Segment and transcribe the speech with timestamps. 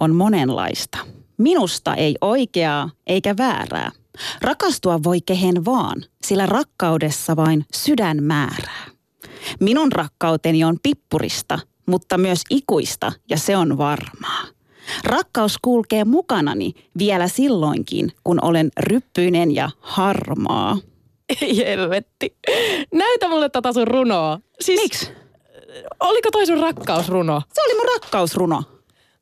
[0.00, 0.98] On monenlaista.
[1.38, 3.90] Minusta ei oikeaa eikä väärää.
[4.42, 8.86] Rakastua voi kehen vaan, sillä rakkaudessa vain sydän määrää.
[9.60, 14.44] Minun rakkauteni on pippurista, mutta myös ikuista ja se on varmaa.
[15.04, 20.78] Rakkaus kulkee mukanani vielä silloinkin, kun olen ryppyinen ja harmaa.
[21.42, 22.36] Ei helvetti.
[22.94, 24.40] Näytä mulle tätä sun runoa.
[24.60, 25.10] Siis, Miksi?
[26.00, 27.42] Oliko toi sun rakkausruno?
[27.52, 28.62] Se oli mun rakkausruno.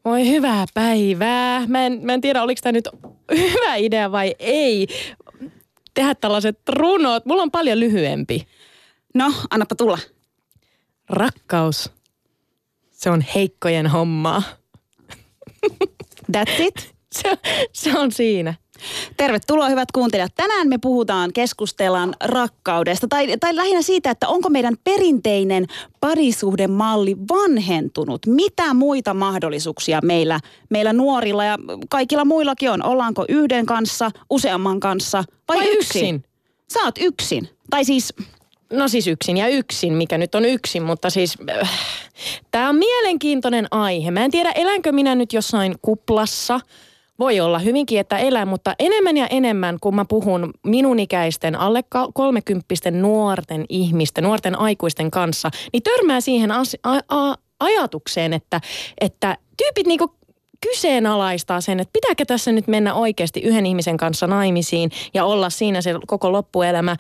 [0.09, 1.67] Voi hyvää päivää.
[1.67, 2.89] Mä en, mä en tiedä, oliko tämä nyt
[3.53, 4.87] hyvä idea vai ei.
[5.95, 7.27] Tehdä tällaiset runot.
[7.27, 8.47] Mulla on paljon lyhyempi.
[9.15, 9.99] No, annapa tulla.
[11.09, 11.93] Rakkaus.
[12.91, 14.43] Se on heikkojen hommaa.
[16.37, 16.95] That's it.
[17.13, 17.39] Se,
[17.73, 18.55] se on siinä.
[19.17, 20.33] Tervetuloa hyvät kuuntelijat.
[20.35, 25.67] Tänään me puhutaan, keskustellaan rakkaudesta tai, tai lähinnä siitä, että onko meidän perinteinen
[26.01, 28.27] parisuhdemalli vanhentunut.
[28.27, 30.41] Mitä muita mahdollisuuksia meillä,
[30.71, 31.59] meillä nuorilla ja
[31.91, 32.85] kaikilla muillakin on?
[32.85, 36.15] Ollaanko yhden kanssa, useamman kanssa vai, Vai yksin?
[36.15, 36.25] yksin?
[36.73, 37.49] Sä oot yksin.
[37.71, 38.15] Tai siis,
[38.73, 41.71] No siis yksin ja yksin, mikä nyt on yksin, mutta siis äh,
[42.51, 44.11] tämä on mielenkiintoinen aihe.
[44.11, 46.61] Mä en tiedä, elänkö minä nyt jossain kuplassa.
[47.19, 51.81] Voi olla hyvinkin, että elän, mutta enemmän ja enemmän, kun mä puhun minun ikäisten alle
[52.15, 58.61] kolmekymppisten nuorten ihmisten, nuorten aikuisten kanssa, niin törmää siihen as- a- a- ajatukseen, että,
[59.01, 60.18] että tyypit niinku
[60.61, 65.81] kyseenalaistaa sen, että pitääkö tässä nyt mennä oikeasti yhden ihmisen kanssa naimisiin ja olla siinä
[65.81, 66.97] se koko loppuelämä,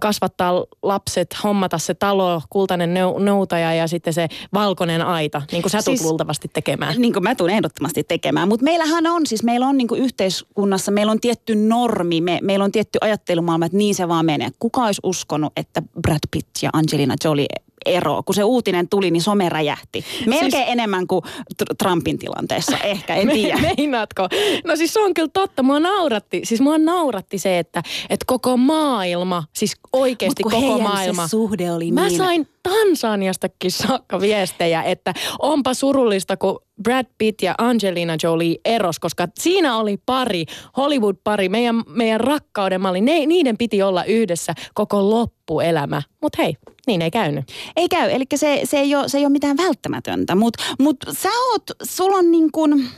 [0.00, 5.82] kasvattaa lapset, hommata se talo, kultainen noutaja ja sitten se valkoinen aita, niin kuin sä
[5.82, 6.94] tulet Siis- luultavasti tekemään.
[6.98, 8.48] niin kuin mä tulen ehdottomasti tekemään.
[8.48, 12.64] Mutta meillähän on siis, meillä on niin kuin yhteiskunnassa, meillä on tietty normi, me, meillä
[12.64, 14.48] on tietty ajattelumaailma, että niin se vaan menee.
[14.58, 17.46] Kuka olisi uskonut, että Brad Pitt ja Angelina Jolie
[17.86, 18.22] ero.
[18.22, 20.04] Kun se uutinen tuli, niin some räjähti.
[20.26, 20.64] Melkein siis...
[20.66, 21.24] enemmän kuin
[21.62, 23.58] Tr- Trumpin tilanteessa, ehkä, en tiedä.
[23.60, 24.28] Me, meinaatko?
[24.64, 25.62] No siis se on kyllä totta.
[25.62, 31.26] Mua nauratti, siis mua nauratti se, että, että koko maailma, siis oikeasti koko maailma.
[31.26, 32.18] se suhde oli Mä niin...
[32.18, 39.28] sain Tansaniastakin saakka viestejä, että onpa surullista, kun Brad Pitt ja Angelina Jolie eros, koska
[39.38, 40.44] siinä oli pari,
[40.76, 43.00] Hollywood-pari, meidän, meidän rakkauden malli.
[43.00, 46.02] Ne, niiden piti olla yhdessä koko loppuelämä.
[46.22, 46.56] Mutta hei,
[46.86, 47.44] niin ei käynyt.
[47.76, 51.28] Ei käy, eli se, se, ei ole, se ei ole mitään välttämätöntä, mutta mut sä
[51.50, 52.88] oot, sulla on niin kuin,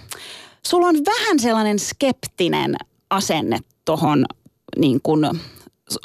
[0.67, 2.77] sulla on vähän sellainen skeptinen
[3.11, 4.25] asenne tohon
[4.77, 5.54] niin kuin su-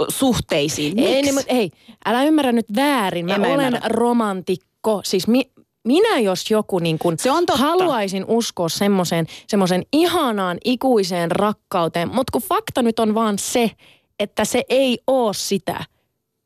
[0.09, 0.95] suhteisiin.
[0.95, 1.13] Miksi?
[1.16, 1.72] Ei, niin, mutta hei,
[2.06, 3.25] älä ymmärrä nyt väärin.
[3.25, 3.88] Mä En mä olen ymmärrä.
[3.90, 5.01] romantikko.
[5.03, 5.51] Siis mi,
[5.88, 7.63] minä jos joku niin kun Se on totta.
[7.63, 13.72] haluaisin uskoa semmoiseen semmoisen ihanaan ikuiseen rakkauteen, mutta kun fakta nyt on vaan se,
[14.19, 15.84] että se ei oo sitä.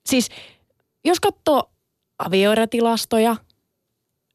[0.10, 0.30] Siis
[1.06, 1.70] jos katsoo
[2.20, 3.36] avioerotilastoja,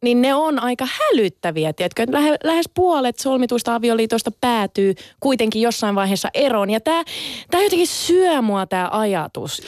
[0.03, 2.07] niin ne on aika hälyttäviä, tiedätkö?
[2.11, 6.71] Lähe, lähes puolet solmituista avioliitoista päätyy kuitenkin jossain vaiheessa eroon.
[6.71, 7.05] Ja tämä
[7.51, 9.63] tää jotenkin syö mua tämä ajatus.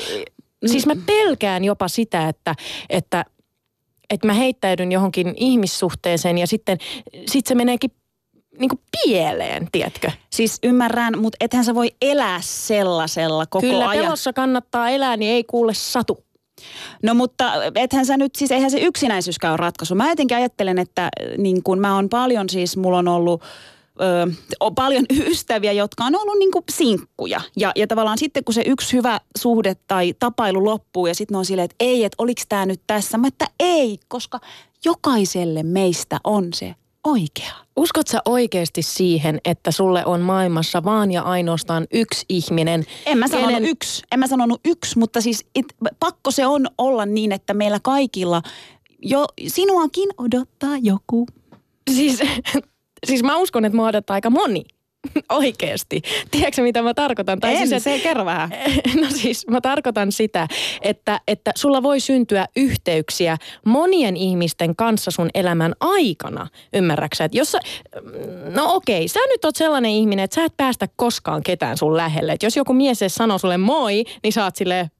[0.66, 2.54] Siis mä pelkään jopa sitä, että,
[2.90, 3.24] että,
[4.10, 6.78] että mä heittäydyn johonkin ihmissuhteeseen ja sitten
[7.26, 7.90] sit se meneekin
[8.58, 10.10] niin kuin pieleen, tiedätkö?
[10.30, 14.04] Siis ymmärrän, mutta ethän sä voi elää sellaisella koko Kyllä ajan.
[14.04, 16.24] pelossa kannattaa elää, niin ei kuule satu.
[17.02, 19.94] No mutta ethän sä nyt, siis eihän se yksinäisyyskään ole ratkaisu.
[19.94, 23.42] Mä jotenkin ajattelen, että äh, niin kun mä oon paljon siis, mulla on ollut
[24.00, 27.40] ö, on paljon ystäviä, jotka on ollut niin sinkkuja.
[27.56, 31.44] Ja, ja tavallaan sitten kun se yksi hyvä suhde tai tapailu loppuu ja sitten on
[31.44, 33.18] silleen, että ei, että oliks tämä nyt tässä.
[33.18, 34.40] Mä että ei, koska
[34.84, 36.74] jokaiselle meistä on se
[37.04, 37.52] oikea.
[37.76, 42.84] Uskot sä oikeasti siihen, että sulle on maailmassa vaan ja ainoastaan yksi ihminen?
[43.06, 45.66] En mä sanonut kenen- yksi, en mä sanonut yksi, mutta siis it,
[46.00, 48.42] pakko se on olla niin, että meillä kaikilla
[49.02, 51.26] jo sinuakin odottaa joku.
[51.90, 52.18] Siis,
[53.06, 54.64] siis mä uskon, että mua odottaa aika moni.
[55.28, 56.02] Oikeesti.
[56.30, 57.40] Tiedätkö mitä mä tarkoitan?
[57.40, 58.50] Tai en, siis, se kerro vähän.
[59.00, 60.48] No siis mä tarkoitan sitä,
[60.82, 63.36] että, että sulla voi syntyä yhteyksiä
[63.66, 66.46] monien ihmisten kanssa sun elämän aikana.
[66.74, 67.24] Ymmärräksä?
[67.24, 67.60] Että jos sä,
[68.54, 72.32] no okei, sä nyt oot sellainen ihminen, että sä et päästä koskaan ketään sun lähelle.
[72.32, 74.90] Että jos joku mies sanoo sulle moi, niin sä oot silleen,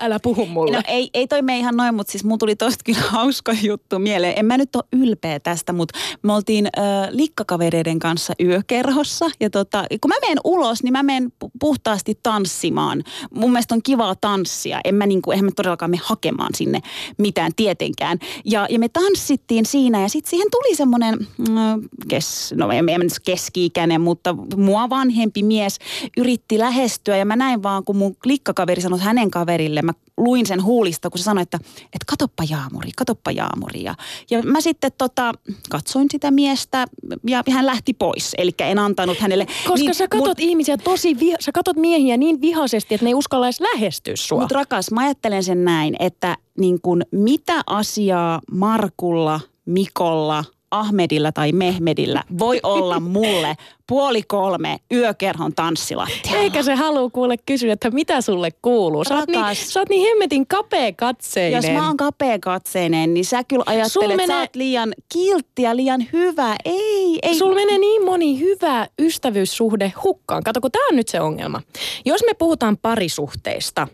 [0.00, 0.76] älä puhu mulle.
[0.76, 3.98] No ei, ei toi me ihan noin, mutta siis mun tuli tosta kyllä hauska juttu
[3.98, 4.34] mieleen.
[4.36, 9.84] En mä nyt ole ylpeä tästä, mutta me oltiin äh, likkakavereiden kanssa yökerhossa ja tota,
[10.00, 13.04] kun mä menen ulos, niin mä menen puhtaasti tanssimaan.
[13.34, 14.80] Mun mielestä on kivaa tanssia.
[14.84, 16.80] En mä niinku, eihän mä todellakaan me hakemaan sinne
[17.18, 18.18] mitään tietenkään.
[18.44, 23.00] Ja, ja me tanssittiin siinä ja sitten siihen tuli semmoinen, mm, kes, no en, en
[23.24, 25.78] keski-ikäinen, mutta mua vanhempi mies
[26.16, 30.64] yritti lähestyä ja mä näin vaan, kun mun klikkakaveri sanoi hänen kaverille, mä luin sen
[30.64, 33.82] huulista, kun se sanoi, että, että katoppa Jaamuri, katoppa Jaamuri.
[33.82, 33.94] Ja,
[34.30, 35.32] ja mä sitten tota,
[35.70, 36.86] katsoin sitä miestä
[37.26, 38.34] ja hän lähti pois.
[38.38, 39.46] Eli en antanut hänelle.
[39.46, 43.10] Koska niin, sä katot mut, ihmisiä tosi, viha, sä katot miehiä niin vihaisesti, että ne
[43.10, 44.40] ei uskalla edes lähestyä sua.
[44.40, 51.52] Mutta rakas, mä ajattelen sen näin, että niin kun, mitä asiaa Markulla, Mikolla, Ahmedilla tai
[51.52, 53.56] Mehmedillä voi olla mulle
[53.86, 56.40] puoli kolme yökerhon tanssilattialla.
[56.40, 59.04] Eikä se halua kuule kysyä, että mitä sulle kuuluu.
[59.04, 61.56] Sä oot, niin, sä oot niin hemmetin kapea katseinen.
[61.56, 64.24] Jos mä oon kapea katseinen, niin sä kyllä ajattelet, menee...
[64.24, 66.56] että sä oot liian kiltti ja liian hyvä.
[66.64, 67.34] Ei, ei.
[67.34, 70.42] Sulla menee niin moni hyvä ystävyyssuhde hukkaan.
[70.42, 71.62] Kato, kun tää on nyt se ongelma.
[72.04, 73.88] Jos me puhutaan parisuhteista,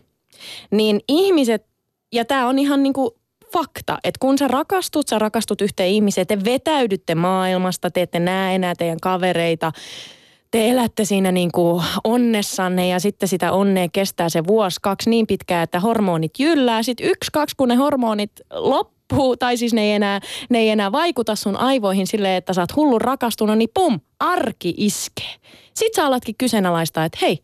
[0.71, 1.65] niin ihmiset,
[2.13, 3.15] ja tämä on ihan niinku
[3.59, 8.55] fakta, että kun sä rakastut, sä rakastut yhteen ihmiseen, te vetäydytte maailmasta, te ette näe
[8.55, 9.71] enää teidän kavereita,
[10.51, 15.27] te elätte siinä niin kuin onnessanne ja sitten sitä onnea kestää se vuosi, kaksi niin
[15.27, 16.83] pitkään, että hormonit jyllää.
[16.83, 20.19] Sitten yksi, kaksi, kun ne hormonit loppuu, tai siis ne ei enää,
[20.49, 24.73] ne ei enää vaikuta sun aivoihin silleen, että sä oot hullun rakastunut, niin pum, arki
[24.77, 25.35] iskee.
[25.73, 27.39] Sitten sä alatkin kyseenalaistaa, että hei,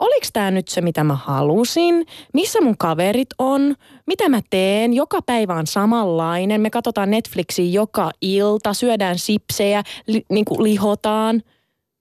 [0.00, 3.74] oliko tämä nyt se, mitä mä halusin, missä mun kaverit on,
[4.06, 10.22] mitä mä teen, joka päivä on samanlainen, me katsotaan Netflixiä joka ilta, syödään sipsejä, li,
[10.30, 11.42] niin kuin lihotaan.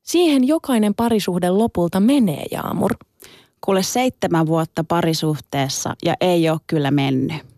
[0.01, 2.95] Siihen jokainen parisuhde lopulta menee, Jaamur.
[3.61, 7.48] Kuule seitsemän vuotta parisuhteessa ja ei ole kyllä mennyt.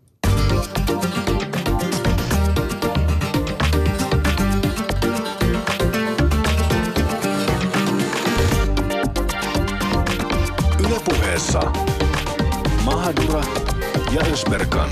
[11.00, 11.60] Puheessa
[12.84, 13.44] Mahadura
[14.14, 14.90] ja Ösberkan.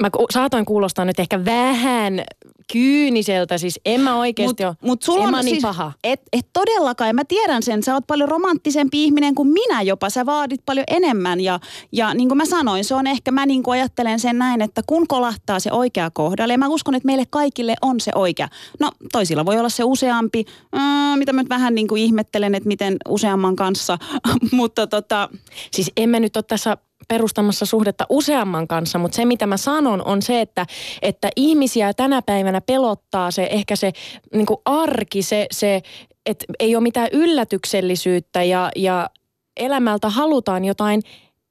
[0.00, 2.24] Mä saatoin kuulostaa nyt ehkä vähän
[2.72, 5.92] kyyniseltä, siis en mä oikeasti ole, mut sulla on niin siis, paha.
[6.04, 10.26] Et, et todellakaan, mä tiedän sen, sä oot paljon romanttisempi ihminen kuin minä jopa, sä
[10.26, 11.60] vaadit paljon enemmän ja,
[11.92, 14.82] ja niin kuin mä sanoin, se on ehkä, mä niin kuin ajattelen sen näin, että
[14.86, 18.48] kun kolahtaa se oikea kohdalle, ja mä uskon, että meille kaikille on se oikea.
[18.80, 20.44] No toisilla voi olla se useampi,
[20.76, 23.98] äh, mitä mä nyt vähän niin kuin ihmettelen, että miten useamman kanssa,
[24.52, 25.28] mutta tota...
[25.70, 26.76] Siis emme nyt ole tässä
[27.08, 30.66] perustamassa suhdetta useamman kanssa, mutta se mitä mä sanon on se, että,
[31.02, 33.92] että ihmisiä tänä päivänä pelottaa se ehkä se
[34.34, 35.82] niin arki, se, se
[36.26, 39.10] että ei ole mitään yllätyksellisyyttä ja, ja
[39.56, 41.02] elämältä halutaan jotain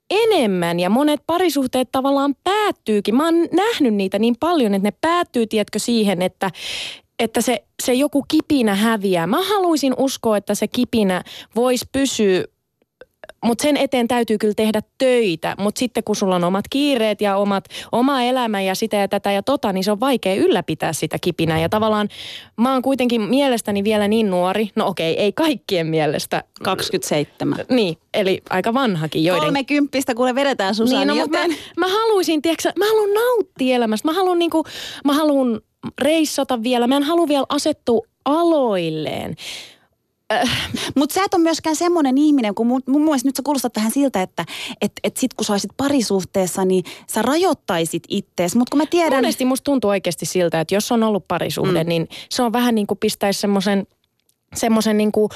[0.09, 3.15] enemmän ja monet parisuhteet tavallaan päättyykin.
[3.15, 6.51] Mä oon nähnyt niitä niin paljon, että ne päättyy, tiedätkö, siihen, että,
[7.19, 9.27] että se, se joku kipinä häviää.
[9.27, 11.23] Mä haluaisin uskoa, että se kipinä
[11.55, 12.43] voisi pysyä
[13.45, 15.55] mutta sen eteen täytyy kyllä tehdä töitä.
[15.59, 19.31] Mutta sitten kun sulla on omat kiireet ja omat, oma elämä ja sitä ja tätä
[19.31, 21.59] ja tota, niin se on vaikea ylläpitää sitä kipinää.
[21.59, 22.09] Ja tavallaan
[22.57, 24.69] mä oon kuitenkin mielestäni vielä niin nuori.
[24.75, 26.43] No okei, ei kaikkien mielestä.
[26.63, 27.65] 27.
[27.69, 29.23] Niin, eli aika vanhakin.
[29.23, 29.53] Joiden...
[29.53, 31.51] 30 kuule vedetään Susanni, niin, no, joten...
[31.51, 34.07] mä, mä haluaisin, tiedätkö, mä haluan nauttia elämästä.
[34.07, 34.63] Mä haluan niinku,
[35.05, 35.61] mä haluan
[36.01, 36.87] reissata vielä.
[36.87, 39.35] Mä en halua vielä asettua aloilleen.
[40.33, 43.73] Äh, Mutta sä et ole myöskään semmoinen ihminen, kun mun, mun mielestä nyt sä kuulostat
[43.73, 44.45] tähän siltä, että
[44.81, 48.55] et, et sit kun sä olisit parisuhteessa, niin sä rajoittaisit ittees.
[48.55, 49.17] Mutta kun mä tiedän...
[49.17, 51.89] Monesti musta tuntuu oikeasti siltä, että jos on ollut parisuhde, mm.
[51.89, 53.87] niin se on vähän niin kuin pistäisi semmoisen
[54.55, 55.29] semmoisen niin kuin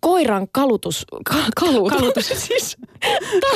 [0.00, 2.76] koiran kalutus, ka, kalut, kalutus, siis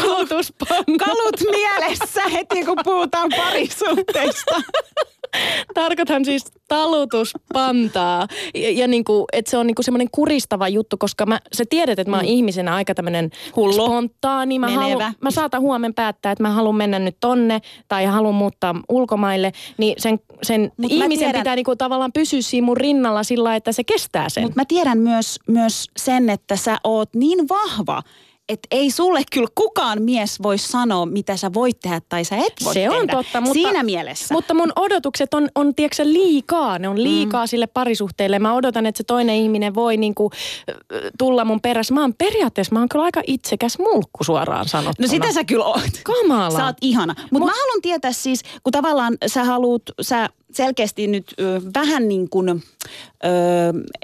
[0.03, 0.53] kalutus
[0.99, 4.55] Kalut mielessä heti kun puhutaan parisuhteista.
[5.75, 8.27] Tarkoitan siis talutuspantaa.
[8.55, 11.65] Ja, ja niin kuin, että se on niin kuin semmoinen kuristava juttu, koska mä, sä
[11.71, 12.33] tiedät, että mä oon mm.
[12.33, 13.73] ihmisenä aika tämmöinen Hullu.
[13.73, 14.59] spontaani.
[14.59, 18.75] Mä, halu, mä saatan huomen päättää, että mä haluan mennä nyt tonne tai haluan muuttaa
[18.89, 19.53] ulkomaille.
[19.79, 23.73] Niin sen, sen ihmisen tiedän, pitää niin kuin tavallaan pysyä siinä mun rinnalla sillä että
[23.73, 24.43] se kestää sen.
[24.43, 28.03] Mutta mä tiedän myös, myös sen, että sä oot niin vahva,
[28.51, 32.53] että ei sulle kyllä kukaan mies voi sanoa, mitä sä voit tehdä tai sä et
[32.65, 32.97] voi Se tehdä.
[32.97, 34.35] on totta, mutta- Siinä mielessä.
[34.35, 36.79] Mutta mun odotukset on, on tiedätkö, liikaa.
[36.79, 37.49] Ne on liikaa mm.
[37.49, 38.39] sille parisuhteelle.
[38.39, 40.31] Mä odotan, että se toinen ihminen voi niinku,
[41.19, 41.95] tulla mun perässä.
[41.95, 45.07] Mä oon periaatteessa, mä oon kyllä aika itsekäs mulkku suoraan sanottuna.
[45.07, 45.81] No sitä sä kyllä oot.
[46.05, 46.51] Kamala.
[46.59, 47.15] Sä oot ihana.
[47.19, 52.09] Mutta Mut, mä haluan tietää siis, kun tavallaan sä haluut, sä selkeästi nyt ö, vähän
[52.09, 52.59] niin kuin, ö,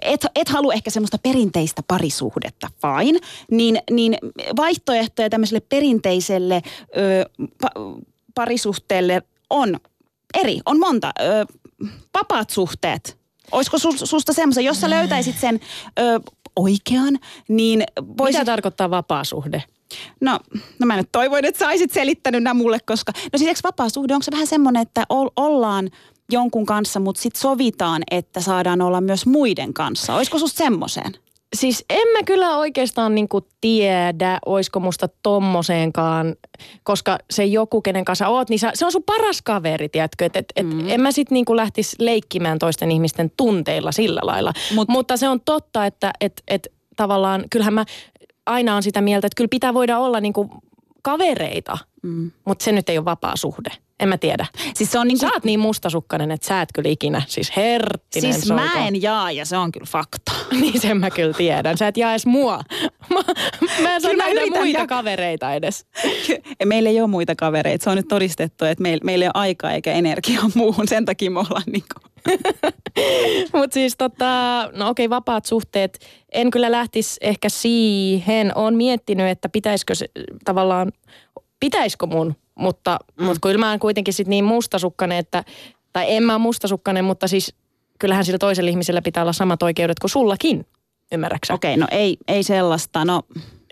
[0.02, 3.18] et, et halua ehkä semmoista perinteistä parisuhdetta, fine,
[3.50, 4.18] niin, niin
[4.56, 6.62] vaihtoehtoja tämmöiselle perinteiselle
[6.96, 7.68] ö, pa,
[8.34, 9.76] parisuhteelle on
[10.34, 11.12] eri, on monta.
[11.20, 11.46] Ö,
[12.14, 13.18] vapaat suhteet.
[13.52, 15.60] Olisiko sus, susta semmoisen, jos sä löytäisit sen
[15.98, 16.20] ö,
[16.56, 17.84] oikean, niin
[18.18, 18.40] voisit...
[18.40, 19.62] Mitä tarkoittaa vapaa suhde?
[20.20, 20.40] No,
[20.78, 23.12] no mä nyt toivoin, että sä olisit selittänyt nämä mulle, koska...
[23.32, 25.90] No siis eikö vapaa suhde, onko se vähän semmoinen, että ol, ollaan
[26.32, 30.14] jonkun kanssa, mutta sitten sovitaan, että saadaan olla myös muiden kanssa.
[30.14, 31.12] Olisiko susta semmoiseen?
[31.56, 36.36] Siis en mä kyllä oikeastaan niinku tiedä, oisko musta tommoseenkaan,
[36.82, 40.24] koska se joku, kenen kanssa oot, niin sä, se on sun paras kaveri, tiedätkö?
[40.24, 40.88] Et, et, et mm.
[40.88, 44.52] En mä sit niinku lähtisi leikkimään toisten ihmisten tunteilla sillä lailla.
[44.74, 47.84] Mut- Mutta se on totta, että et, et, tavallaan, kyllähän mä
[48.46, 50.50] aina on sitä mieltä, että kyllä pitää voida olla niinku
[51.02, 52.30] kavereita, mm.
[52.44, 53.70] mutta se nyt ei ole vapaa suhde.
[54.00, 54.46] En mä tiedä.
[54.74, 58.32] Siis se on niin Sä oot niin mustasukkainen, että sä et kyllä ikinä, siis herttinen
[58.34, 58.62] Siis soiko.
[58.62, 60.32] mä en jaa ja se on kyllä fakta.
[60.60, 61.78] Niin sen mä kyllä tiedän.
[61.78, 62.60] Sä et jaa edes mua.
[63.14, 63.20] Mä,
[63.82, 64.98] mä en saa yritän muita jakaa.
[64.98, 65.86] kavereita edes.
[66.64, 67.84] Meillä ei ole muita kavereita.
[67.84, 70.88] Se on nyt todistettu, että meillä, meillä ei ole aikaa eikä energiaa muuhun.
[70.88, 72.38] Sen takia me ollaan niin kuin...
[73.52, 74.24] Mutta siis tota,
[74.72, 75.98] no okei, vapaat suhteet.
[76.32, 78.52] En kyllä lähtisi ehkä siihen.
[78.54, 80.06] Olen miettinyt, että pitäisikö se
[80.44, 80.92] tavallaan,
[81.60, 83.24] pitäisikö mun, mutta, mm.
[83.24, 85.44] mutta kyllä mä oon kuitenkin sit niin mustasukkainen, että,
[85.92, 87.54] tai en mä ole mustasukkainen, mutta siis
[87.98, 90.66] kyllähän sillä toisella ihmisellä pitää olla samat oikeudet kuin sullakin.
[91.12, 91.54] Ymmärräksä?
[91.54, 93.04] Okei, okay, no ei, ei sellaista.
[93.04, 93.22] No,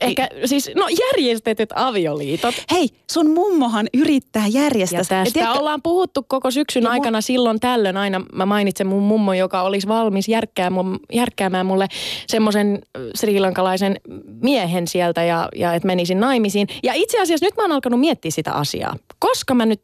[0.01, 2.55] Ehkä siis, no järjestetyt avioliitot.
[2.71, 4.99] Hei, sun mummohan yrittää järjestää.
[5.01, 8.21] Ja tästä tiedätkö- ollaan puhuttu koko syksyn Ja mu- aikana silloin tällöin aina.
[8.33, 11.87] Mä mainitsen mun mummo, joka olisi valmis järkkäämään, järkkäämään mulle
[12.27, 12.83] semmoisen
[13.15, 13.97] srilankalaisen
[14.43, 16.69] miehen sieltä ja, ja että menisin naimisiin.
[16.83, 18.97] Ja itse asiassa nyt mä oon alkanut miettiä sitä asiaa.
[19.19, 19.83] Koska mä nyt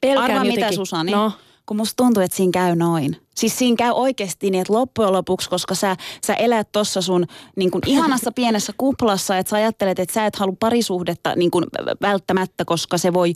[0.00, 0.64] pelkään Arvaa jotenkin...
[0.64, 1.32] mitä Susani, No,
[1.66, 3.16] kun musta tuntuu, että siinä käy noin.
[3.38, 7.26] Siis siinä käy oikeasti niin, että loppujen lopuksi, koska sä, sä elät tuossa sun
[7.56, 11.64] niin kuin ihanassa pienessä kuplassa, että sä ajattelet, että sä et halua parisuhdetta niin kuin
[12.02, 13.32] välttämättä, koska se voi,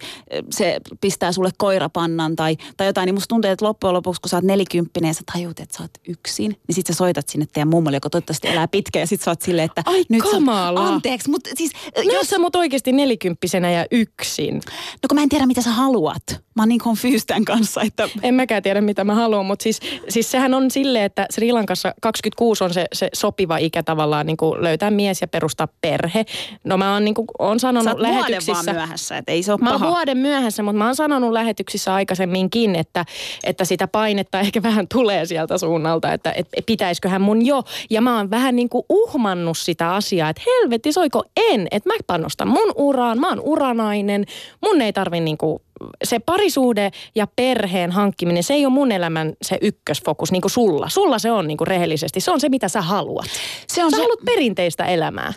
[0.50, 4.36] se pistää sulle koirapannan tai, tai jotain, niin musta tuntuu, että loppujen lopuksi, kun sä
[4.36, 7.68] oot nelikymppinen ja sä tajut, että sä oot yksin, niin sit sä soitat sinne teidän
[7.68, 10.88] mummolle, joka toivottavasti elää pitkään ja sit sä oot silleen, että Ai nyt sä, kamala.
[10.88, 14.54] anteeksi, mutta siis no jos sä mut oikeasti nelikymppisenä ja yksin.
[15.02, 16.22] No kun mä en tiedä, mitä sä haluat.
[16.56, 19.80] Mä oon niin confused tämän kanssa, että En mäkään tiedä, mitä mä haluan, mutta siis,
[20.08, 24.36] siis sehän on silleen, että Sri Lankassa 26 on se, se sopiva ikä tavallaan niin
[24.36, 26.24] kuin löytää mies ja perustaa perhe.
[26.64, 28.72] No mä oon, niin kuin, oon sä sanonut oot vuoden vaan lähetyksissä...
[28.72, 29.90] myöhässä, että ei se ole Mä oon paha.
[29.92, 33.04] vuoden myöhässä, mutta mä oon sanonut lähetyksissä aikaisemminkin, että,
[33.44, 37.62] että sitä painetta ehkä vähän tulee sieltä suunnalta, että, että pitäisiköhän mun jo.
[37.90, 41.94] Ja mä oon vähän niin kuin uhmannut sitä asiaa, että helvetti, soiko en, että mä
[42.06, 44.24] panostan mun uraan, mä oon uranainen,
[44.62, 45.62] mun ei tarvi niin kuin
[46.04, 50.88] se parisuhde ja perheen hankkiminen, se ei ole mun elämän se ykkösfokus, niin kuin sulla.
[50.88, 53.26] Sulla se on niin kuin rehellisesti, se on se, mitä sä haluat.
[53.68, 55.32] Se on sä se- haluat perinteistä elämää.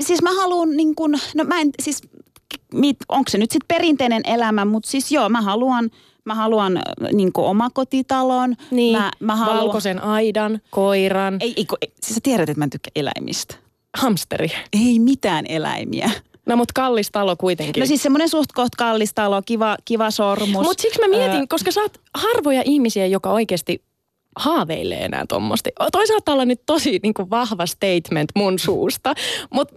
[0.00, 2.02] Siis mä haluan niin kuin, no mä en siis,
[3.08, 5.90] onko se nyt sitten perinteinen elämä, mutta siis joo, mä haluan,
[6.24, 6.82] mä haluan äh,
[7.12, 8.56] niin omakotitalon.
[8.70, 12.64] Niin, mä, mä haluan, valkoisen aidan, koiran, Ei, ei, ei, siis sä tiedät, että mä
[12.64, 13.54] en tykkää eläimistä.
[13.96, 14.48] hamsteri.
[14.72, 16.10] Ei mitään eläimiä.
[16.50, 17.80] No mut kallis talo kuitenkin.
[17.80, 20.62] No siis semmoinen suht koht kallis talo, kiva, kiva sormus.
[20.66, 23.82] Mutta siksi mä mietin, Öö, koska sä oot harvoja ihmisiä, joka oikeasti
[24.36, 25.70] haaveilee enää tommosti.
[25.92, 29.14] Toi saattaa olla nyt tosi niin kuin vahva statement mun suusta,
[29.54, 29.74] mutta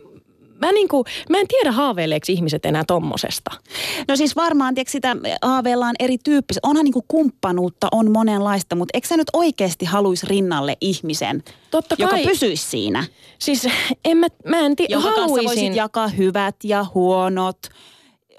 [0.66, 3.52] mä, niin kuin, mä en tiedä haaveileeko ihmiset enää tommosesta.
[4.08, 6.60] No siis varmaan, tiedätkö, sitä haaveillaan erityyppistä.
[6.64, 11.96] Onhan niin kuin kumppanuutta on monenlaista, mutta eikö sä nyt oikeasti haluaisi rinnalle ihmisen, Totta
[12.00, 12.24] joka kai.
[12.26, 13.06] pysyisi siinä?
[13.40, 13.68] Siis
[14.06, 15.76] en mä, mä en tiedä, jonka kanssa voisit haluaisin.
[15.76, 17.58] jakaa hyvät ja huonot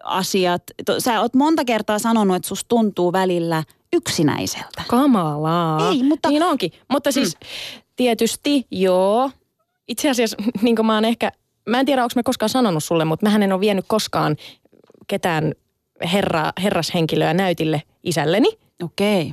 [0.05, 0.63] asiat.
[0.99, 4.83] Sä oot monta kertaa sanonut, että susta tuntuu välillä yksinäiseltä.
[4.89, 5.91] Kamalaa.
[5.91, 6.73] Ei, mutta- Niin onkin.
[6.93, 7.49] Mutta siis mm.
[7.97, 9.31] tietysti joo.
[9.89, 11.33] Itse asiassa niin kuin mä oon ehkä,
[11.69, 14.37] mä en tiedä onko mä koskaan sanonut sulle, mutta mähän en ole vienyt koskaan
[15.07, 15.53] ketään
[16.13, 18.49] herra, herrashenkilöä näytille isälleni.
[18.83, 19.23] Okei.
[19.23, 19.33] Okay.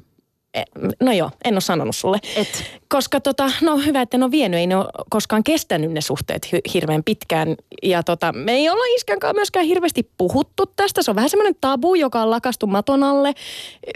[0.53, 0.63] E,
[1.01, 2.17] No joo, en ole sanonut sulle.
[2.35, 2.63] Et.
[2.89, 6.45] Koska tota, no hyvä, että en ole vienyt, ei ne ole koskaan kestänyt ne suhteet
[6.45, 7.55] hy- hirveän pitkään.
[7.83, 11.03] Ja tota, me ei olla iskän kanssa myöskään hirveästi puhuttu tästä.
[11.03, 13.33] Se on vähän semmoinen tabu, joka on lakastu maton alle.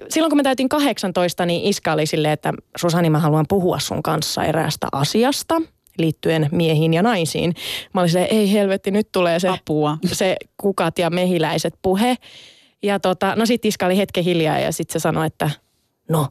[0.10, 4.04] Silloin kun me täytin 18, niin iska oli silleen, että Susani, mä haluan puhua sun
[4.04, 5.62] kanssa eräästä asiasta.
[5.98, 7.54] Liittyen miehiin ja naisiin.
[7.94, 9.98] Mä olin silleen, ei helvetti, nyt tulee se, Apua.
[10.14, 12.16] se kukat ja mehiläiset puhe.
[12.84, 15.50] Ja tota, no sit Iska oli hetken hiljaa ja sitten se sanoi, että
[16.10, 16.28] no,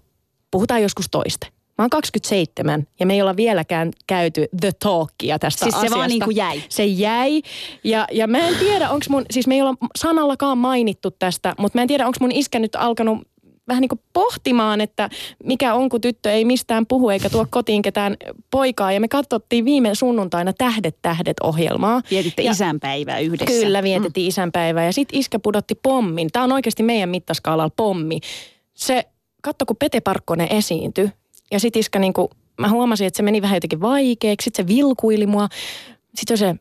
[0.51, 1.47] puhutaan joskus toiste.
[1.79, 5.99] Mä oon 27 ja me ei olla vieläkään käyty the talkia tästä Siis se asiasta.
[5.99, 6.63] vaan niinku jäi.
[6.69, 7.43] Se jäi.
[7.85, 11.79] Ja, ja mä en tiedä, onko mun, siis me ei olla sanallakaan mainittu tästä, mutta
[11.79, 13.19] mä en tiedä, onko mun iskä nyt alkanut
[13.69, 15.11] vähän niin kuin pohtimaan, että
[15.45, 18.17] mikä on, kun tyttö ei mistään puhu eikä tuo kotiin ketään
[18.51, 18.93] poikaa.
[18.93, 22.03] Ja me katsottiin viime sunnuntaina Tähdet tähdet ohjelmaa.
[22.11, 23.61] Vietitte ja, isänpäivää yhdessä.
[23.61, 24.29] Kyllä, vietettiin mm.
[24.29, 24.85] isänpäivää.
[24.85, 26.29] Ja sitten iskä pudotti pommin.
[26.33, 28.21] Tämä on oikeasti meidän mittaskaalalla pommi.
[28.75, 29.05] Se,
[29.43, 31.11] katso kun Pete Parkkonen esiintyi.
[31.53, 32.29] Ja sitten iskä niin kuin,
[32.61, 34.45] mä huomasin, että se meni vähän jotenkin vaikeaksi.
[34.45, 35.49] Sitten se vilkuili mua.
[36.15, 36.55] Sitten se,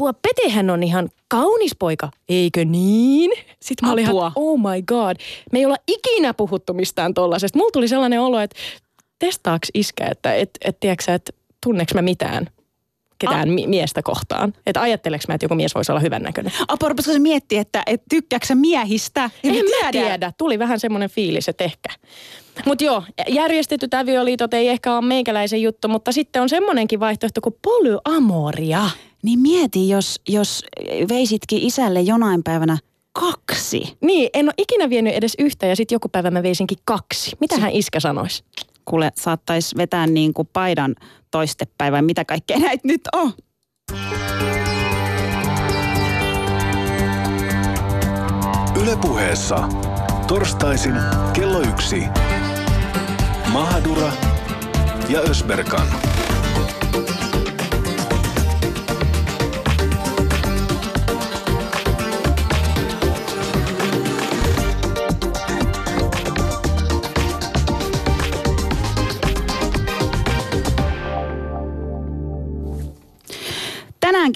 [0.00, 3.30] tuo Petehän on ihan kaunis poika, eikö niin?
[3.62, 4.32] Sitten mä olin ihan, Apua.
[4.34, 5.16] oh my god.
[5.52, 7.58] Me ei olla ikinä puhuttu mistään tollasesta.
[7.58, 8.56] Mulla tuli sellainen olo, että
[9.18, 12.46] testaaks iskä, että et, et, tiedätkö että tunneeks mä mitään
[13.18, 14.54] ketään mi- miestä kohtaan.
[14.66, 16.52] Että ajatteleks mä, että joku mies voisi olla hyvännäköinen.
[16.68, 19.30] Apua, rupesiko se miettiä, että et tykkääksä sä miehistä?
[19.44, 20.32] En mä tiedä.
[20.38, 21.88] Tuli vähän semmoinen fiilis, että ehkä.
[22.66, 27.56] Mutta joo, järjestetyt avioliitot ei ehkä ole meikäläisen juttu, mutta sitten on semmoinenkin vaihtoehto kuin
[27.62, 28.90] polyamoria.
[29.22, 30.64] Niin mieti, jos, jos
[31.08, 32.78] veisitkin isälle jonain päivänä
[33.12, 33.96] kaksi.
[34.00, 37.36] Niin, en ole ikinä vienyt edes yhtä ja sitten joku päivä mä veisinkin kaksi.
[37.40, 38.44] Mitä hän iskä sanoisi?
[38.84, 40.94] Kuule, saattaisi vetää niin kuin paidan
[41.30, 43.32] toistepäin vai mitä kaikkea näitä nyt on.
[48.82, 49.68] Ylepuheessa
[50.26, 50.94] torstaisin
[51.32, 52.02] kello yksi.
[53.52, 54.12] Mahadura
[55.08, 55.86] ja Ösberkan.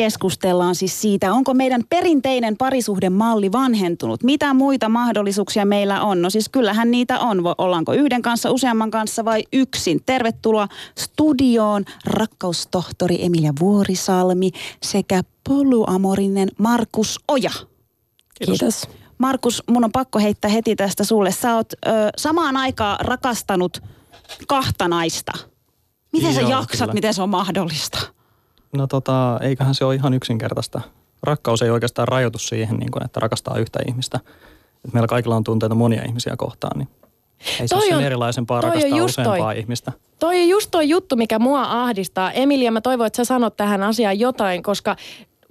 [0.04, 4.22] Keskustellaan siis siitä, onko meidän perinteinen parisuhdemalli vanhentunut.
[4.22, 6.22] Mitä muita mahdollisuuksia meillä on?
[6.22, 7.42] No siis kyllähän niitä on.
[7.58, 10.00] Ollaanko yhden kanssa, useamman kanssa vai yksin?
[10.06, 10.68] Tervetuloa
[10.98, 14.50] studioon rakkaustohtori Emilia Vuorisalmi
[14.82, 17.50] sekä poluamorinen Markus Oja.
[18.44, 18.88] Kiitos.
[19.18, 21.32] Markus, mun on pakko heittää heti tästä sulle.
[21.32, 23.82] Sä oot ö, samaan aikaan rakastanut
[24.48, 25.32] kahta naista.
[26.12, 26.94] Miten sä Joo, jaksat, kyllä.
[26.94, 27.98] miten se on mahdollista?
[28.76, 30.80] No tota, eiköhän se ole ihan yksinkertaista.
[31.22, 34.20] Rakkaus ei oikeastaan rajoitu siihen, niin kuin, että rakastaa yhtä ihmistä.
[34.84, 36.88] Et meillä kaikilla on tunteita monia ihmisiä kohtaan, niin
[37.60, 39.22] ei se Toi ole sen on- erilaisempaa toi on rakastaa just toi.
[39.24, 39.92] useampaa ihmistä.
[40.18, 42.32] Toi on just toi juttu, mikä mua ahdistaa.
[42.32, 44.96] Emilia, mä toivon, että sä sanot tähän asiaan jotain, koska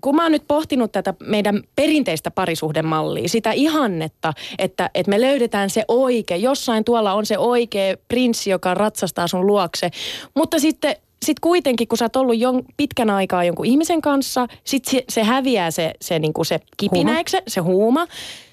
[0.01, 5.69] kun mä oon nyt pohtinut tätä meidän perinteistä parisuhdemallia, sitä ihannetta, että, että me löydetään
[5.69, 9.89] se oikea, jossain tuolla on se oikea prinssi, joka ratsastaa sun luokse,
[10.35, 14.85] mutta sitten sit kuitenkin, kun sä oot ollut jon, pitkän aikaa jonkun ihmisen kanssa, sit
[14.85, 17.41] se, se häviää se, se, niinku se kipinä, Huuma.
[17.47, 18.07] se huuma.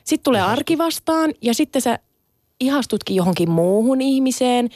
[0.05, 1.99] Sitten tulee arki vastaan ja sitten sä
[2.61, 4.69] ihastutkin johonkin muuhun ihmiseen,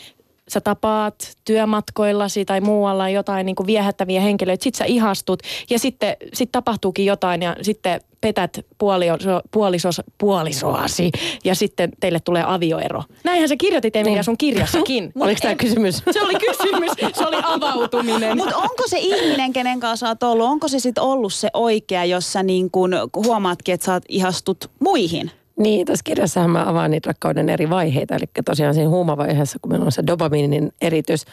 [0.48, 6.16] sä tapaat työmatkoillasi tai muualla jotain niin kuin viehättäviä henkilöitä, sit sä ihastut ja sitten
[6.32, 9.18] sit tapahtuukin jotain ja sitten petät puolio,
[9.50, 11.10] puolisos, puolisoasi
[11.44, 13.02] ja sitten teille tulee avioero.
[13.24, 15.12] Näinhän sä kirjoitit Emilia sun kirjassakin.
[15.20, 16.02] Oliko tämä kysymys?
[16.10, 18.36] Se oli kysymys, se oli avautuminen.
[18.36, 22.42] Mutta onko se ihminen, kenen kanssa oot ollut, onko se sitten ollut se oikea, jossa
[22.42, 25.30] niin kun huomaatkin, että sä oot ihastut muihin?
[25.58, 28.14] Niin, tässä kirjassahan mä avaan niitä rakkauden eri vaiheita.
[28.14, 31.24] Eli tosiaan siinä huumavaiheessa, kun meillä on se dopamiinin eritys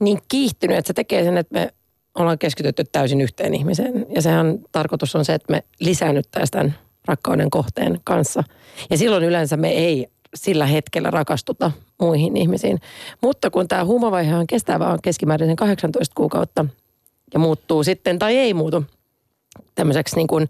[0.00, 1.68] niin kiihtynyt, että se tekee sen, että me
[2.14, 4.06] ollaan keskitytty täysin yhteen ihmiseen.
[4.14, 8.44] Ja sehän tarkoitus on se, että me lisäännyttäisiin tämän rakkauden kohteen kanssa.
[8.90, 12.80] Ja silloin yleensä me ei sillä hetkellä rakastuta muihin ihmisiin.
[13.20, 16.66] Mutta kun tämä huumavaihe kestää vaan keskimäärin sen 18 kuukautta
[17.32, 18.84] ja muuttuu sitten tai ei muutu
[19.74, 20.48] tämmöiseksi niin kuin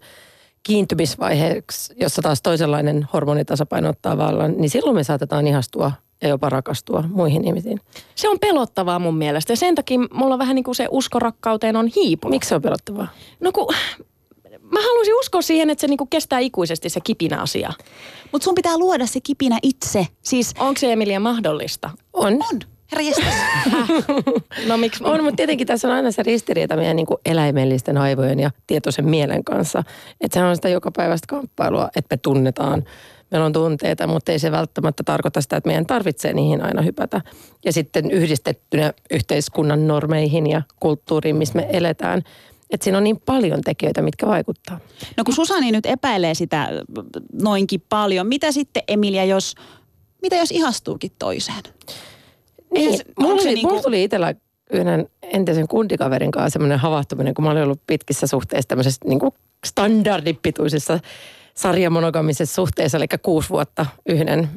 [0.63, 7.03] kiintymisvaiheeksi, jossa taas toisenlainen hormonitasapaino ottaa vallan, niin silloin me saatetaan ihastua ja jopa rakastua
[7.07, 7.81] muihin ihmisiin.
[8.15, 11.75] Se on pelottavaa mun mielestä ja sen takia mulla vähän niin kuin se usko rakkauteen
[11.75, 12.31] on hiipunut.
[12.31, 13.07] Miksi se on pelottavaa?
[13.39, 13.73] No kun
[14.73, 17.73] mä haluaisin uskoa siihen, että se niinku kestää ikuisesti se kipinä-asia.
[18.31, 20.07] Mutta sun pitää luoda se kipinä itse.
[20.21, 21.89] Siis Onko se Emilia mahdollista?
[22.13, 22.33] On.
[22.33, 22.59] on,
[22.93, 23.33] herra jestas.
[24.67, 25.03] No miksi?
[25.03, 29.43] On, mutta tietenkin tässä on aina se ristiriita meidän niin eläimellisten aivojen ja tietoisen mielen
[29.43, 29.83] kanssa.
[30.21, 32.83] Että se on sitä joka päivästä kamppailua, että me tunnetaan.
[33.31, 37.21] Meillä on tunteita, mutta ei se välttämättä tarkoita sitä, että meidän tarvitsee niihin aina hypätä.
[37.65, 42.21] Ja sitten yhdistettynä yhteiskunnan normeihin ja kulttuuriin, missä me eletään.
[42.69, 44.79] Että siinä on niin paljon tekijöitä, mitkä vaikuttaa.
[45.17, 46.69] No kun Susani nyt epäilee sitä
[47.41, 49.55] noinkin paljon, mitä sitten Emilia, jos,
[50.21, 51.63] mitä jos ihastuukin toiseen?
[52.75, 54.33] Eihän Niin, se- mulla, se oli, niinku- mulla tuli itsellä
[54.73, 59.31] yhden entisen kundikaverin kanssa semmoinen havahtuminen, kun mä olin ollut pitkissä suhteissa tämmöisessä niin kuin
[59.65, 60.99] standardipituisessa
[61.55, 64.49] sarjamonogamisessa suhteessa, eli kuusi vuotta yhden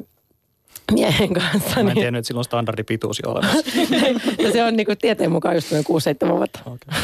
[0.91, 1.69] miehen kanssa.
[1.75, 3.57] Mä en niin- tiennyt, että silloin standardipituus jo olemassa.
[4.43, 5.85] no se on niin kuin tieteen mukaan just noin
[6.27, 6.59] 6-7 vuotta.
[6.65, 6.99] Okay.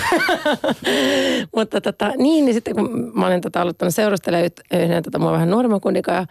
[1.56, 5.50] Mutta tota, niin, niin sitten kun mä olin tota aloittanut seurustelemaan yhden tota, mua vähän
[5.50, 6.26] nuoremman kundikaan, ja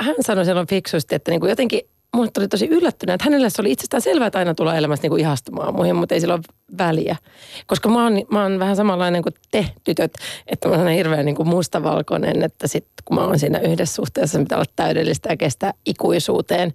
[0.00, 1.80] hän sanoi silloin fiksusti, että niin kuin jotenkin
[2.16, 5.20] mulle tuli tosi yllättyneen, että hänelle se oli itsestään selvää, että aina tulla elämässä niin
[5.20, 6.42] ihastumaan muihin, mutta ei sillä ole
[6.78, 7.16] väliä.
[7.66, 10.14] Koska mä oon, mä oon vähän samanlainen kuin te tytöt,
[10.46, 14.38] että mä oon hirveän niin kuin mustavalkoinen, että sitten kun mä oon siinä yhdessä suhteessa,
[14.38, 16.72] se pitää olla täydellistä ja kestää ikuisuuteen.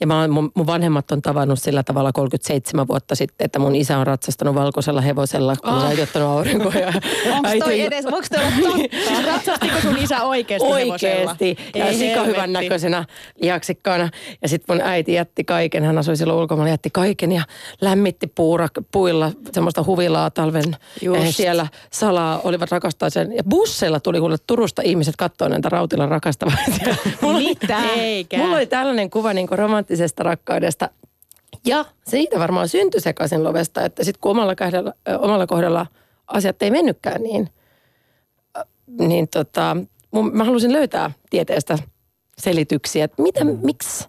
[0.00, 3.98] Ja mä mun, mun vanhemmat on tavannut sillä tavalla 37 vuotta sitten, että mun isä
[3.98, 5.84] on ratsastanut valkoisella hevosella, kun oh.
[5.88, 6.86] äiti ottanut aurinkoja.
[7.32, 9.22] Onko Äiti toi on- edes, voiko toi totta?
[9.32, 10.92] Ratsastiko sun isä oikeasti hevosella?
[10.92, 11.56] Oikeesti.
[11.74, 13.04] Ja sika hyvän näköisenä
[13.42, 14.10] lihaksikkaana.
[14.42, 15.84] Ja sitten mun äiti jätti kaiken.
[15.84, 17.42] Hän asui silloin ulkomailla, jätti kaiken ja
[17.80, 21.20] lämmitti puura, puilla semmoista huvilaa talven Just.
[21.20, 22.40] eh, siellä salaa.
[22.44, 23.32] Olivat rakastaisen.
[23.36, 25.68] Ja busseilla tuli kuule Turusta ihmiset katsoa näitä
[26.08, 26.94] rakastavaisia.
[27.20, 27.78] Mulla oli- Mitä?
[27.96, 28.36] Eikä.
[28.38, 29.46] Mulla oli tällainen kuva niin
[29.84, 30.90] romanttisesta rakkaudesta.
[31.66, 35.86] Ja siitä varmaan syntyi sekaisin lovesta, että sitten kun omalla kohdalla, omalla kohdalla
[36.26, 37.48] asiat ei mennytkään niin,
[38.98, 39.76] niin tota,
[40.10, 41.78] mun, mä halusin löytää tieteestä
[42.38, 44.08] selityksiä, että mitä, miksi,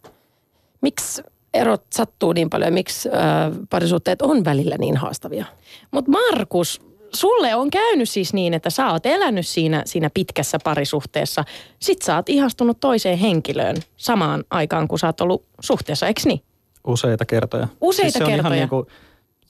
[0.81, 5.45] miksi erot sattuu niin paljon ja miksi äh, parisuhteet on välillä niin haastavia.
[5.91, 6.81] Mutta Markus,
[7.15, 11.43] sulle on käynyt siis niin, että sä oot elänyt siinä, siinä pitkässä parisuhteessa.
[11.80, 16.41] Sit sä oot ihastunut toiseen henkilöön samaan aikaan, kun sä oot ollut suhteessa, eikö niin?
[16.88, 17.67] Useita kertoja.
[17.82, 18.60] Useita se on ihan kertoja.
[18.60, 18.86] niin kuin,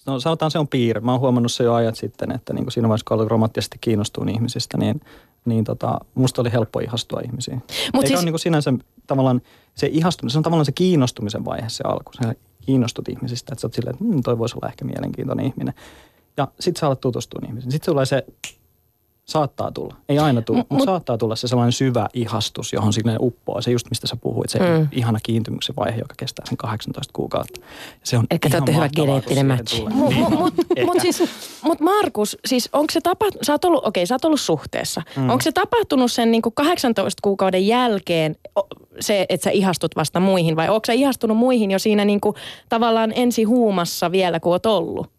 [0.05, 1.01] no sanotaan se on piirre.
[1.01, 4.25] Mä oon huomannut se jo ajat sitten, että niin kuin siinä vaiheessa, kun romanttisesti kiinnostua
[4.29, 5.01] ihmisistä, niin,
[5.45, 7.57] niin tota, musta oli helppo ihastua ihmisiin.
[7.57, 8.19] Mut Eikä siis- siis...
[8.19, 8.73] ole niin kuin sinänsä
[9.07, 9.41] tavallaan
[9.75, 12.11] se ihastuminen, se on tavallaan se kiinnostumisen vaihe se alku.
[12.23, 15.73] Sä kiinnostut ihmisistä, että sä oot silleen, että mm, toi voisi olla ehkä mielenkiintoinen ihminen.
[16.37, 17.71] Ja sit sä alat tutustua ihmisiin.
[17.71, 18.25] Sitten tulee se,
[19.25, 23.15] saattaa tulla, ei aina tule, Mut- mutta saattaa tulla se sellainen syvä ihastus, johon sinne
[23.19, 23.61] uppoaa.
[23.61, 24.87] Se just mistä sä puhuit, se Mm.
[24.91, 27.61] ihana kiintymyksen vaihe, joka kestää sen 18 kuukautta.
[28.03, 29.79] Se on Eli te olette hyvä geneettinen match.
[29.89, 30.85] Mutta Niin, mut, mut, ehkä.
[30.93, 31.23] mut siis,
[31.61, 35.01] mut Markus, siis onko se tapahtunut, sä oot ollut, okei sä oot ollut suhteessa.
[35.17, 35.29] Mm.
[35.29, 38.35] Onko se tapahtunut sen niinku 18 kuukauden jälkeen
[38.99, 42.35] se, että sä ihastut vasta muihin vai onko sä ihastunut muihin jo siinä niinku
[42.69, 45.14] tavallaan ensi huumassa vielä, kun oot ollut?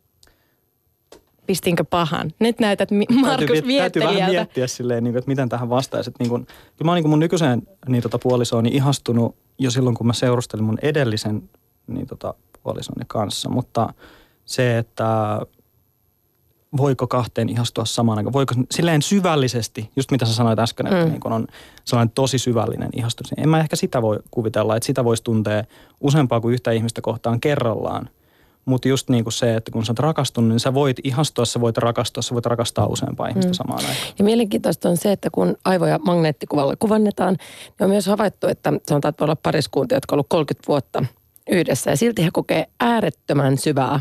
[1.47, 2.31] Pistinkö pahan?
[2.41, 4.31] Nyt näytät Markus täytyy, täytyy vähän viettelijältä.
[4.31, 6.11] miettiä silleen, niin kuin, että miten tähän vastaisi.
[6.11, 9.71] Että Niin kuin, kyllä mä oon niin kuin mun nykyiseen niin tota, puolisooni ihastunut jo
[9.71, 11.51] silloin, kun mä seurustelin mun edellisen
[11.87, 13.49] niin tota, puolisoni kanssa.
[13.51, 13.93] Mutta
[14.45, 15.41] se, että
[16.77, 21.05] voiko kahteen ihastua samaan aikaan, voiko silleen syvällisesti, just mitä sä sanoit äsken, että Mm.
[21.05, 21.11] mm.
[21.11, 21.47] niin kun on
[21.85, 23.31] sellainen tosi syvällinen ihastus.
[23.31, 25.65] niin En mä ehkä sitä voi kuvitella, että sitä voisi tuntea
[26.01, 28.09] useampaa kuin yhtä ihmistä kohtaan kerrallaan.
[28.67, 31.61] Mutta just niin kuin se, että kun sä oot rakastunut, niin sä voit ihastua, sä
[31.61, 33.55] voit rakastua, sä voit rakastaa useampaa ihmistä Mm.
[33.55, 33.97] samaan aikaan.
[34.19, 39.11] Ja mielenkiintoista on se, että kun aivoja magneettikuvalla kuvannetaan, niin on myös havaittu, että sanotaan,
[39.11, 41.05] että voi olla pariskunta, jotka on ollut 30 vuotta
[41.51, 44.01] yhdessä ja silti he kokee äärettömän syvää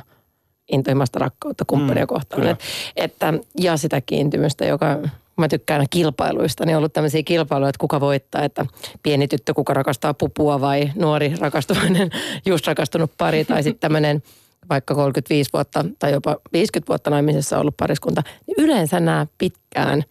[0.71, 2.41] intohimoista rakkautta kumppania Mm, kohtaan.
[2.41, 2.51] kyllä.
[2.51, 2.59] Et,
[2.95, 4.97] että, ja sitä kiintymystä, joka
[5.37, 8.65] mä tykkään kilpailuista, niin on ollut tämmöisiä kilpailuja, että kuka voittaa, että
[9.03, 12.09] pieni tyttö, kuka rakastaa pupua vai nuori rakastuvainen,
[12.45, 14.23] just rakastunut pari tai sitten tämmöinen
[14.69, 20.03] vaikka 35 vuotta tai jopa 50 vuotta naimisessa ollut pariskunta, niin yleensä nämä pitkään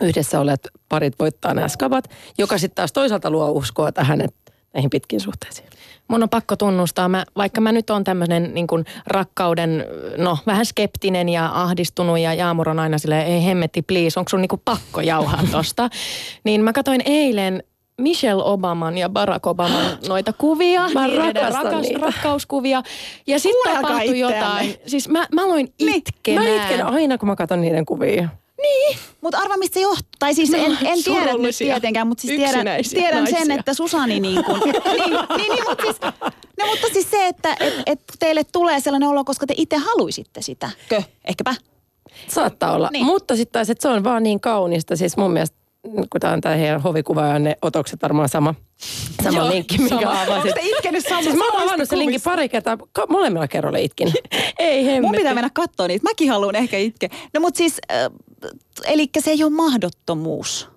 [0.00, 4.90] yhdessä olleet parit voittaa nämä skabat, joka sitten taas toisaalta luo uskoa tähän, että näihin
[4.90, 5.68] pitkiin suhteisiin.
[6.08, 8.66] Mun on pakko tunnustaa, mä, vaikka mä nyt on tämmöinen niin
[9.06, 9.84] rakkauden,
[10.18, 14.40] no vähän skeptinen ja ahdistunut ja Jaamur on aina silleen, ei hemmetti please, onko sun
[14.40, 15.88] niin pakko jauhaa tosta?
[16.44, 17.62] niin mä katsoin eilen
[18.00, 21.98] Michelle Obaman ja Barack Obaman noita kuvia, Mä niiden rakastan niitä.
[22.00, 22.82] rakkauskuvia.
[23.26, 24.36] Ja sitten tapahtui itseänne.
[24.36, 24.74] jotain.
[24.86, 26.48] Siis mä, mä aloin itkemään.
[26.48, 28.28] Mä itken aina, kun mä katson niiden kuvia.
[29.20, 30.08] Mutta arva, mistä se johtuu.
[30.18, 34.44] Tai siis en, en tiedä nyt tietenkään, mutta siis tiedän, tiedän sen, että Susani niin
[34.44, 34.72] kuin, niin,
[35.36, 35.96] niin, niin, mutta siis,
[36.58, 40.42] no, mutta siis se, että et, et teille tulee sellainen olo, koska te itse haluaisitte
[40.42, 40.70] sitä.
[40.88, 41.02] Kö?
[41.24, 41.54] Ehkäpä.
[42.28, 42.88] Saattaa olla.
[42.92, 43.00] Niin.
[43.00, 43.06] Niin.
[43.06, 44.96] Mutta sitten taas, että se on vaan niin kaunista.
[44.96, 45.56] Siis mun mielestä,
[45.94, 48.54] kun tämä on tämä heidän hovikuva ja ne otokset varmaan sama,
[49.24, 50.10] sama Joo, linkki, mikä sama.
[50.22, 50.34] avasit.
[50.34, 53.78] Onko te itkenyt samasta Siis mä oon avannut sen linkin pari kertaa, ka- molemmilla kerroilla
[53.78, 54.12] itkin.
[54.58, 55.00] Ei hemmetti.
[55.00, 56.02] Mun pitää mennä katsoa niitä.
[56.02, 57.08] Mäkin haluan ehkä itkeä.
[57.34, 58.10] No mutta siis, äh,
[58.86, 60.68] eli se ei ole mahdottomuus.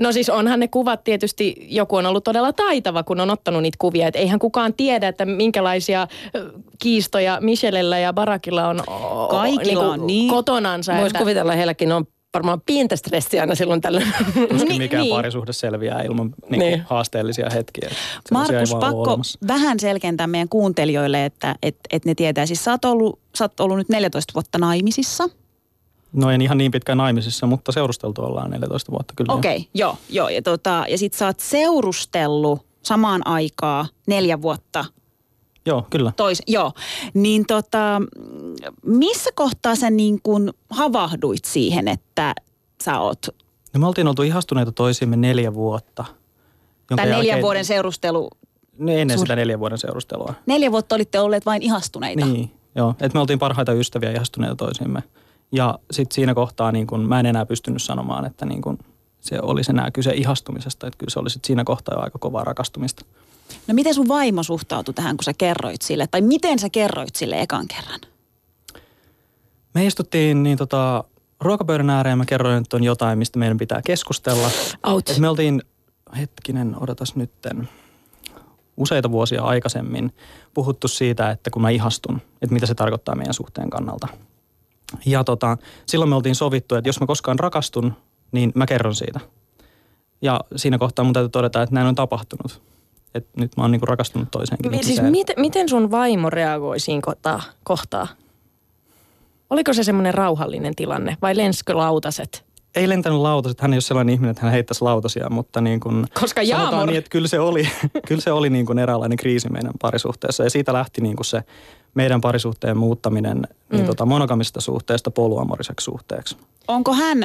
[0.00, 3.76] No siis onhan ne kuvat tietysti, joku on ollut todella taitava, kun on ottanut niitä
[3.80, 4.08] kuvia.
[4.08, 10.06] Et eihän kukaan tiedä, että minkälaisia ö, kiistoja Michellellä ja Barakilla on o- Kaikilla on
[10.06, 10.28] niin.
[10.30, 10.92] kotonansa.
[10.92, 14.12] Voisi että- kuvitella, heilläkin on varmaan pientä stressiä aina silloin tällöin.
[14.34, 15.14] Tuskin Niin, mikään niin.
[15.14, 16.82] parisuhde selviää ilman niin Niin.
[16.86, 17.90] haasteellisia hetkiä.
[18.30, 19.38] Markus, pakko olemassa.
[19.48, 22.46] vähän selkentää meidän kuuntelijoille, että et, et ne tietää.
[22.46, 25.28] Siis sä oot, ollut, sä oot ollut nyt 14 vuotta naimisissa.
[26.12, 29.32] No en ihan niin pitkään naimisissa, mutta seurusteltu ollaan 14 vuotta kyllä.
[29.32, 29.36] jo.
[29.38, 30.28] Okei, okay, joo, joo.
[30.28, 34.84] Ja, tota, ja sit sä oot seurustellut samaan aikaa neljä vuotta
[35.66, 36.12] Joo, kyllä.
[36.16, 36.72] tois, joo.
[37.14, 38.02] Niin tota,
[38.86, 42.34] missä kohtaa sä niin kun havahduit siihen, että
[42.82, 43.26] sä oot,
[43.74, 46.04] No me oltiin oltu ihastuneita toisiimme neljä vuotta.
[46.86, 48.30] tämän neljän jälkeen- vuoden seurustelu,
[48.78, 50.34] No ennen suhde- sitä neljän vuoden seurustelua.
[50.46, 52.26] neljä vuotta olitte olleet vain ihastuneita.
[52.26, 52.94] Niin, joo.
[53.00, 55.02] Et me oltiin parhaita ystäviä ihastuneita toisiimme.
[55.52, 58.78] Ja sitten siinä kohtaa niin kun, mä en enää pystynyt sanomaan, että niin kun,
[59.20, 60.86] se olisi enää kyse ihastumisesta.
[60.86, 63.04] Että kyllä se oli sit siinä kohtaa jo aika kovaa rakastumista.
[63.66, 66.06] No miten sun vaimo suhtautui tähän, kun sä kerroit sille?
[66.06, 68.00] Tai miten sä kerroit sille ekan kerran?
[69.74, 71.04] Me istuttiin niin tota,
[71.40, 74.50] ruokapöydän ääreen ja mä kerroin, että on jotain, mistä meidän pitää keskustella.
[74.86, 75.08] Out.
[75.08, 75.62] Et me oltiin,
[76.16, 77.68] hetkinen, odotas nytten,
[78.76, 80.12] useita vuosia aikaisemmin
[80.54, 84.08] puhuttu siitä, että kun mä ihastun, että mitä se tarkoittaa meidän suhteen kannalta.
[85.06, 87.92] Ja tota, silloin me oltiin sovittu, että jos mä koskaan rakastun,
[88.32, 89.20] niin mä kerron siitä.
[90.22, 92.62] Ja siinä kohtaa mun täytyy todeta, että näin on tapahtunut.
[93.14, 95.10] Et nyt mä oon niinku rakastunut toiseenkin Siis ihmiseen.
[95.10, 98.06] miten, miten sun vaimo reagoi siinä kohtaa, kohtaa?
[99.50, 102.44] Oliko se semmoinen rauhallinen tilanne vai lenskö lautaset?
[102.74, 106.06] ei lentänyt lautaset, hän ei ole sellainen ihminen, että hän heittäisi lautasia, mutta niin kuin
[106.20, 107.68] Koska sanotaan Jaamor- niin, että kyllä se oli,
[108.08, 111.42] kyllä se oli niin kuin eräänlainen kriisi meidän parisuhteessa ja siitä lähti niin kuin se
[111.94, 113.86] meidän parisuhteen muuttaminen niin Mm.
[113.86, 116.36] tota monogamisesta suhteesta poluamoriseksi suhteeksi.
[116.68, 117.24] Onko hän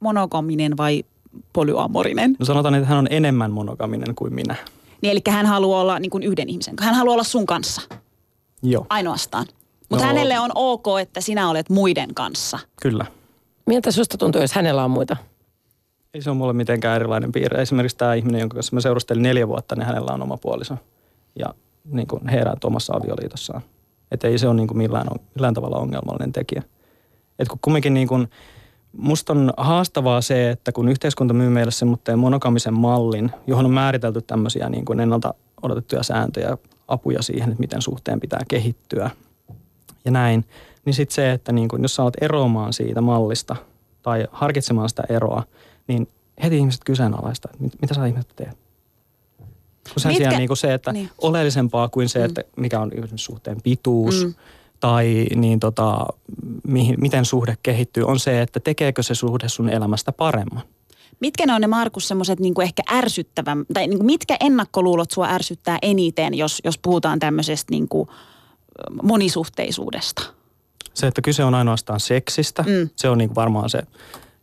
[0.00, 1.04] monogaminen vai
[1.52, 2.36] polyamorinen?
[2.38, 4.54] No sanotaan, että hän on enemmän monogaminen kuin minä.
[5.02, 6.74] Niin, eli hän haluaa olla niin kuin yhden ihmisen.
[6.80, 7.82] Hän haluaa olla sun kanssa
[8.62, 9.46] Joo, ainoastaan.
[9.90, 10.08] Mutta No.
[10.12, 12.58] hänelle on ok, että sinä olet muiden kanssa.
[12.82, 13.06] kyllä.
[13.66, 15.16] Miltä susta tuntuu, jos hänellä on muita?
[16.14, 17.62] Ei se ole mulle mitenkään erilainen piirre.
[17.62, 20.74] Esimerkiksi tämä ihminen, jonka kanssa mä seurustelin neljä vuotta, niin hänellä on oma puoliso.
[21.38, 21.46] Ja
[21.84, 23.62] niin kuin he elävät omassa avioliitossaan.
[24.10, 26.62] Että ei se ole niin kuin millään, millään tavalla ongelmallinen tekijä.
[27.38, 28.28] Et kun kumminkin niin kuin,
[28.96, 34.22] musta on haastavaa se, että kun yhteiskunta myy meille semmoitteen monogamisen mallin, johon on määritelty
[34.22, 39.10] tämmöisiä niin kuin ennalta odotettuja sääntöjä, apuja siihen, että miten suhteen pitää kehittyä
[40.04, 40.44] ja näin,
[40.84, 43.56] niin sitten se, että niin kun, jos sä alat eroamaan siitä mallista
[44.02, 45.42] tai harkitsemaan sitä eroa,
[45.88, 46.08] niin
[46.42, 48.58] heti ihmiset kyseenalaista, että mit, mitä sä ihmiset teet.
[49.92, 51.10] Kun sen Mitkä- sijaan niin kuin se, että niin.
[51.18, 54.28] oleellisempaa kuin se, että mikä on suhteen pituus Mm.
[54.28, 54.34] mm.
[54.80, 56.06] tai niin tota,
[56.72, 60.62] mihin, miten suhde kehittyy, on se, että tekeekö se suhde sun elämästä paremman.
[61.20, 65.28] Mitkä ne on ne Markus semmoiset niin ehkä ärsyttävän, tai niin kuin mitkä ennakkoluulot sua
[65.28, 68.08] ärsyttää eniten, jos, jos puhutaan tämmöisestä niin kuin
[69.02, 70.22] monisuhteisuudesta?
[70.94, 72.88] Se, että kyse on ainoastaan seksistä, Mm.
[72.96, 73.82] se on niin varmaan se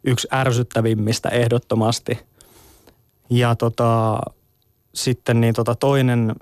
[0.03, 2.19] yksi ärsyttävimmistä ehdottomasti.
[3.29, 4.19] Ja tota,
[4.95, 6.35] sitten niin tota toinen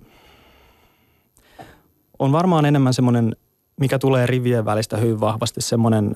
[2.20, 3.36] on varmaan enemmän semmoinen,
[3.80, 6.16] mikä tulee rivien välistä hyvin vahvasti semmoinen,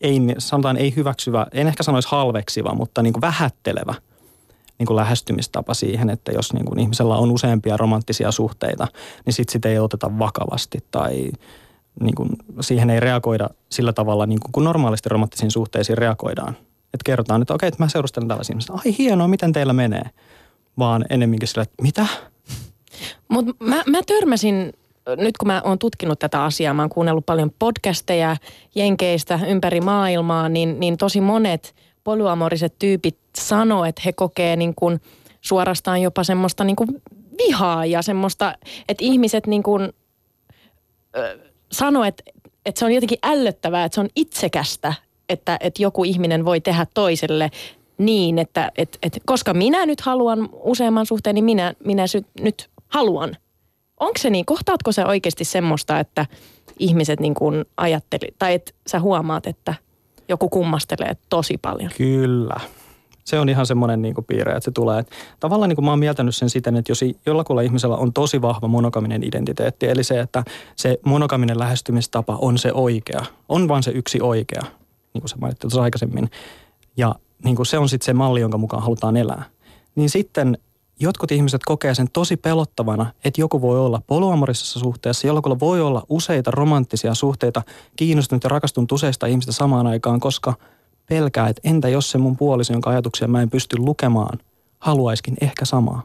[0.00, 3.94] ei, sanotaan ei hyväksyvä, en ehkä sanoisi halveksiva, mutta niin kuin vähättelevä
[4.78, 8.88] niin kuin lähestymistapa siihen, että jos niin kuin ihmisellä on useampia romanttisia suhteita,
[9.26, 11.30] niin sitten sitä ei oteta vakavasti tai
[12.00, 16.56] niin kuin siihen ei reagoida sillä tavalla, niin kuin normaalisti romanttisiin suhteisiin reagoidaan.
[16.94, 18.74] Että kerrotaan, että okei, että mä seurustelen tällaisia ihmisiä.
[18.74, 20.10] Ai hienoa, miten teillä menee?
[20.78, 22.06] Vaan ennemminkin sillä, että mitä?
[23.28, 24.72] Mutta mä, mä törmäsin,
[25.16, 28.36] nyt kun mä oon tutkinut tätä asiaa, mä oon kuunnellut paljon podcasteja
[28.74, 35.00] Jenkeistä ympäri maailmaa, niin, niin tosi monet polyamoriset tyypit sanoo, että he kokee niin kuin
[35.40, 36.88] suorastaan jopa semmoista niin kuin
[37.38, 38.54] vihaa ja semmoista,
[38.88, 39.92] että ihmiset niin kuin,
[41.16, 41.38] ö,
[41.72, 42.22] sanoo, että,
[42.66, 44.94] että se on jotenkin ällöttävää, että se on itsekästä,
[45.28, 47.50] että, että joku ihminen voi tehdä toiselle
[47.98, 52.70] niin, että, että, että koska minä nyt haluan useamman suhteen, niin minä, minä sy- nyt
[52.88, 53.36] haluan.
[54.00, 56.26] Onko se niin, kohtaatko se oikeasti semmoista, että
[56.78, 59.74] ihmiset niin kuin ajatteli, tai että sä huomaat, että
[60.28, 61.90] joku kummastelee tosi paljon?
[61.96, 62.60] Kyllä.
[63.24, 65.04] Se on ihan semmoinen niin piirre, että se tulee.
[65.40, 68.68] Tavallaan niin kuin mä oon mieltänyt sen siten, että jos jollakulla ihmisellä on tosi vahva
[68.68, 70.44] monogaminen identiteetti, eli se, että
[70.76, 74.62] se monogaminen lähestymistapa on se oikea, on vaan se yksi oikea,
[75.14, 76.30] niin kuin sä mainitsit tuossa aikaisemmin,
[76.96, 79.44] ja niin kuin se on sitten se malli, jonka mukaan halutaan elää,
[79.94, 80.58] niin sitten
[81.00, 86.02] jotkut ihmiset kokee sen tosi pelottavana, että joku voi olla poluamorisessa suhteessa, jollakulla voi olla
[86.08, 87.62] useita romanttisia suhteita,
[87.96, 90.54] kiinnostunut ja rakastunut useista ihmistä samaan aikaan, koska
[91.08, 94.38] pelkää, että entä jos se mun puoliso, jonka ajatuksia mä en pysty lukemaan,
[94.78, 96.02] haluaiskin ehkä samaa.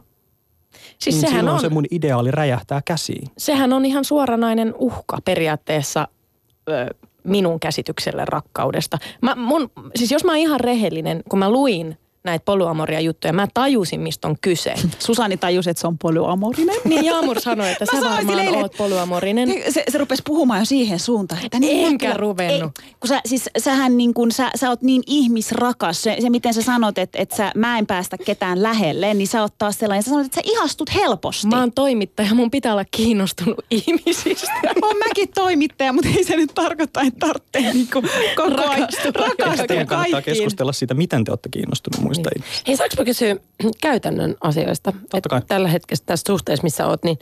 [0.98, 3.28] Siis niin sehän on, se mun ideaali räjähtää käsiin.
[3.38, 6.08] sehän on ihan suoranainen uhka periaatteessa
[6.68, 8.98] ö, minun käsitykselle rakkaudesta.
[9.20, 13.46] Mä, mun, siis jos mä oon ihan rehellinen, kun mä luin näitä polyamoria juttuja, mä
[13.54, 14.74] tajusin, mistä on kyse.
[14.98, 16.76] Susani tajusi, että se on polyamorinen.
[16.84, 19.48] Niin Jaamur sanoi, että sä varmaan sille eilen, oot polyamorinen.
[19.68, 21.44] Se, se rupesi puhumaan jo siihen suuntaan.
[21.44, 22.72] Että niin, Enkä kyllä- ruvennut.
[22.84, 26.02] Ei, kun sä, siis, sähän niin kuin, sä, sä oot niin ihmisrakas.
[26.02, 29.42] Se, se miten sä sanot, että, että sä, mä en päästä ketään lähelle, niin sä
[29.42, 30.02] oot taas sellainen.
[30.02, 31.46] Sä sanot, että sä ihastut helposti.
[31.46, 34.52] Mä oon toimittaja, mun pitää olla kiinnostunut ihmisistä.
[34.82, 39.10] Oon mäkin toimittaja, mutta ei se nyt tarkoita, että tarvitsee niin koko ajan Rakastua.
[39.14, 40.22] rakastua kannattaa kaikkiin.
[40.24, 42.44] keskustella siitä, miten te olette kiinnostunut muista Niin.
[42.66, 43.36] Hei, saanko mä kysyä
[43.80, 44.92] käytännön asioista?
[45.10, 45.42] Totta kai.
[45.48, 47.18] Tällä hetkellä tässä suhteessa, missä oot, niin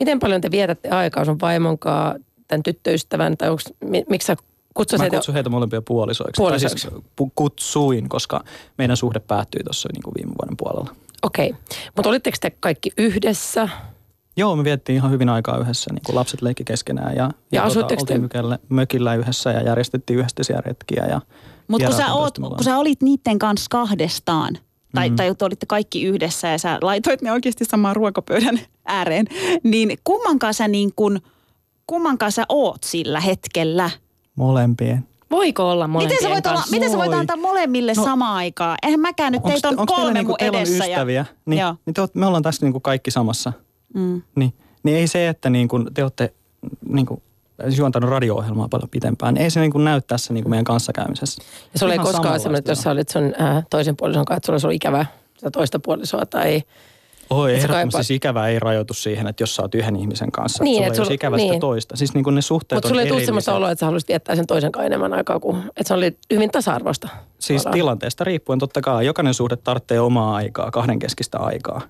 [0.00, 4.36] miten paljon te vietätte aikaa sun vaimonkaan, tämän tyttöystävän, tai onks, mi, miksi sä
[4.74, 5.12] kutsuisit...
[5.12, 6.40] Mä kutsun heitä molempia puolisoiksi.
[6.40, 6.88] Puolisoiksi.
[6.88, 8.44] Tai siis kutsuin, koska
[8.78, 10.94] meidän suhde päättyi tuossa niin viime vuoden puolella.
[11.22, 11.60] Okei, okay.
[11.96, 13.68] mutta olitteko te kaikki yhdessä?
[14.36, 18.04] Joo, me viettiin ihan hyvin aikaa yhdessä, niin kuin lapset leikki keskenään ja, Ja asuitteko
[18.04, 21.06] te- oltiin mökillä, mökillä yhdessä ja järjestettiin yhdessä retkiä.
[21.06, 21.20] Ja
[21.68, 24.58] Mutta kun, sä oot, kun sä olit niiden kanssa kahdestaan,
[24.94, 25.16] tai, mm.
[25.16, 29.26] tai te olitte kaikki yhdessä ja sä laitoit ne oikeasti samaan ruokapöydän ääreen,
[29.62, 31.20] niin kummankaan sä niin kuin,
[31.86, 33.90] kummankaan sä oot sillä hetkellä?
[34.36, 35.06] Molempien.
[35.30, 36.76] Voiko olla molempien Miten sä, voit olla, kanssa?
[36.76, 37.18] miten sä voit Voi.
[37.20, 38.78] antaa molemmille no, samaan aikaan?
[38.82, 40.84] Eihän mäkään nyt, teitä on onks kolme niinku, mun on edessä.
[40.84, 41.76] ystäviä, niin, Joo.
[41.86, 43.52] niin te oot, me ollaan tässä niinku kaikki samassa.
[43.94, 44.22] Mm.
[44.36, 46.34] Niin, niin ei se, että niinku te olette
[46.88, 47.22] niinku,
[47.76, 51.42] juontanut radio-ohjelmaa paljon pitempään, niin ei se niinku näy tässä niinku meidän kanssakäymisessä.
[51.80, 54.46] Ja ei Ihan koskaan semmoinen, että jos sä olit sun ää, toisen puolison kanssa, että
[54.46, 56.62] sulla olisi ollut ikävä sitä toista puolisoa tai...
[57.30, 60.64] Oi, Et ehdottomasti siis ikävä ei rajoitu siihen, että jos sä oot yhden ihmisen kanssa,
[60.64, 61.60] Niin, niin, et sulla ei sulla- olisi ikävä sitä niin.
[61.60, 61.96] toista.
[61.96, 63.26] Siis niinku ne suhteet Mutta on sulla ei erillisiä.
[63.26, 65.58] semmoista oloa, että sä haluaisit viettää sen toisen kanssa enemmän aikaa kuin...
[65.58, 67.08] Että se oli hyvin tasa-arvoista.
[67.38, 67.78] Siis tavallaan.
[67.78, 69.06] tilanteesta riippuen totta kai.
[69.06, 71.80] Jokainen suhde tarvitsee omaa aikaa, kahdenkeskistä aikaa.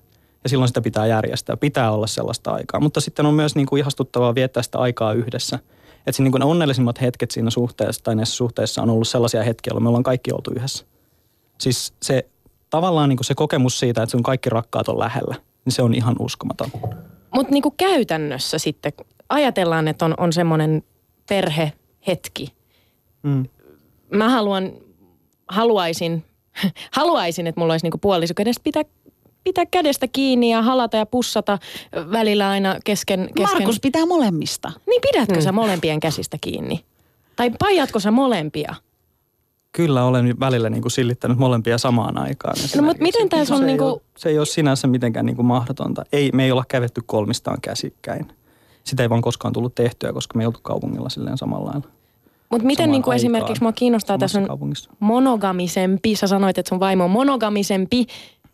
[0.47, 1.57] Ja silloin sitä pitää järjestää.
[1.57, 2.81] Pitää olla sellaista aikaa.
[2.81, 5.59] Mutta sitten on myös niin kuin ihastuttavaa viettää sitä aikaa yhdessä.
[6.07, 9.71] Että niin kuin ne onnellisimmat hetket siinä suhteessa tai näissä suhteissa on ollut sellaisia hetkiä,
[9.71, 10.87] jolloin me ollaan kaikki oltu yhdessä.
[11.59, 12.29] Siis se
[12.71, 15.95] tavallaan niin kuin se kokemus siitä, että sun kaikki rakkaat on lähellä, niin se on
[15.95, 16.71] ihan uskomaton.
[17.35, 18.93] Mutta niinku käytännössä sitten,
[19.29, 20.83] ajatellaan, että on, on semmoinen
[21.29, 22.53] perhehetki.
[23.23, 23.45] Mm.
[24.11, 24.73] Mä haluan,
[25.49, 26.25] haluaisin,
[26.97, 28.83] haluaisin, että mulla olisi niinku puoliso, kenestä pitää,
[29.47, 31.59] pitää kädestä kiinni ja halata ja pussata
[32.13, 33.21] välillä aina kesken.
[33.35, 33.43] kesken.
[33.43, 34.73] Markus pitää molemmista.
[34.87, 36.85] Niin pidätkö sä molempien käsistä kiinni?
[37.37, 38.75] Tai paijatko sä molempia?
[39.73, 42.57] Kyllä olen välillä niin kuin sillittänyt molempia samaan aikaan.
[42.83, 45.37] mut miten tää No, sun se, ei niinku- ole, se ei ole sinänsä mitenkään niin
[45.37, 46.05] kuin mahdotonta.
[46.13, 48.33] Ei, me ei olla kävetty kolmistaan käsikkäin.
[48.85, 51.89] Sitä ei vaan koskaan tullut tehtyä, koska me ei oltu kaupungilla silleen samalla lailla.
[52.51, 57.05] Mutta miten niinku aikaan esimerkiksi mua kiinnostaa, tässä on monogamisempi, sä sanoit, että sun vaimo
[57.05, 58.07] on monogamisempi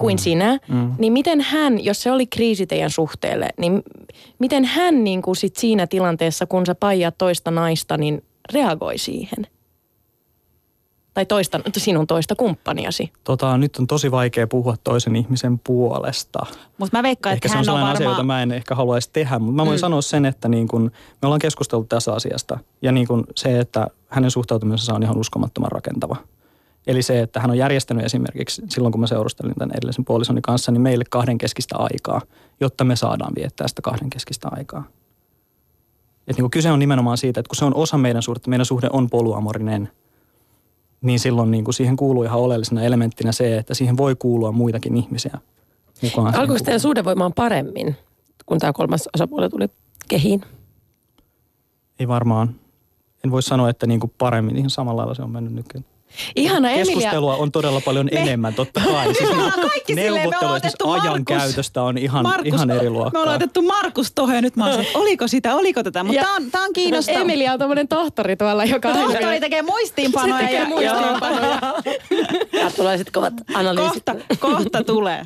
[0.03, 0.19] kuin mm.
[0.19, 0.95] sinä, mm.
[0.99, 3.83] niin miten hän, jos se oli kriisi teidän suhteelle, niin
[4.39, 9.47] miten hän niin kuin sit siinä tilanteessa, kun sä paijat toista naista, niin reagoi siihen?
[11.15, 13.13] Tai toista, sinun toista kumppaniasi.
[13.25, 16.47] Tota, nyt on tosi vaikea puhua toisen ihmisen puolesta.
[16.79, 18.75] Mutta mä veikkaan, Ehkä että se on hän on sellainen asia, jota mä en ehkä
[18.75, 19.81] haluaisi tehdä, mutta mä voin mm.
[19.81, 20.83] sanoa sen, että niin kun,
[21.23, 22.59] me ollaan keskustellut tässä asiasta.
[22.83, 26.17] Ja niin kun se, että hänen suhtautumisensa on ihan uskomattoman rakentava.
[26.87, 30.73] Eli se, että hän on järjestänyt esimerkiksi silloin, kun mä seurustelin tämän edellisen puolisoni kanssa,
[30.73, 32.21] niin meille kahdenkeskistä aikaa,
[32.61, 34.85] jotta me saadaan viettää sitä kahdenkeskistä aikaa.
[36.29, 38.89] Et niin kyse on nimenomaan siitä, että kun se on osa meidän suhdetta, meidän suhde
[38.93, 39.89] on poluamorinen,
[41.01, 44.97] niin silloin niin kuin siihen kuuluu ihan oleellisena elementtinä se, että siihen voi kuulua muitakin
[44.97, 45.39] ihmisiä
[46.03, 46.35] mukaan.
[46.35, 47.97] Alkoiko teidän suhde voimaan paremmin,
[48.47, 49.69] kun tämä kolmas osapuoli tuli
[50.09, 50.43] kehiin?
[51.99, 52.55] Ei varmaan.
[53.25, 55.92] En voi sanoa, että niin kuin paremmin, ihan samalla lailla se on mennyt nykyään.
[56.37, 56.95] Ihana Emilia.
[56.95, 59.07] Keskustelua on todella paljon me, enemmän, totta kai.
[59.15, 62.71] Siis Me ollaan kaikki silleen, me ollaan otettu ajan Markus- käytöstä on ihan, Markus, ihan
[62.71, 63.23] eri Me luokkaa.
[63.23, 66.05] ollaan otettu Markus tuohon ja nyt mä että oliko sitä, oliko tätä.
[66.05, 67.21] Mutta Ja- tää on, tää on kiinnostavaa.
[67.21, 70.39] Emilia on tämmöinen tohtori tuolla, joka Tohtori tekee muistiinpanoja.
[70.39, 71.61] Se tekee ja- muistiinpanoja.
[72.63, 73.93] Ja tulee sitten kovat analyysit.
[73.93, 75.23] Kohta, kohta tulee.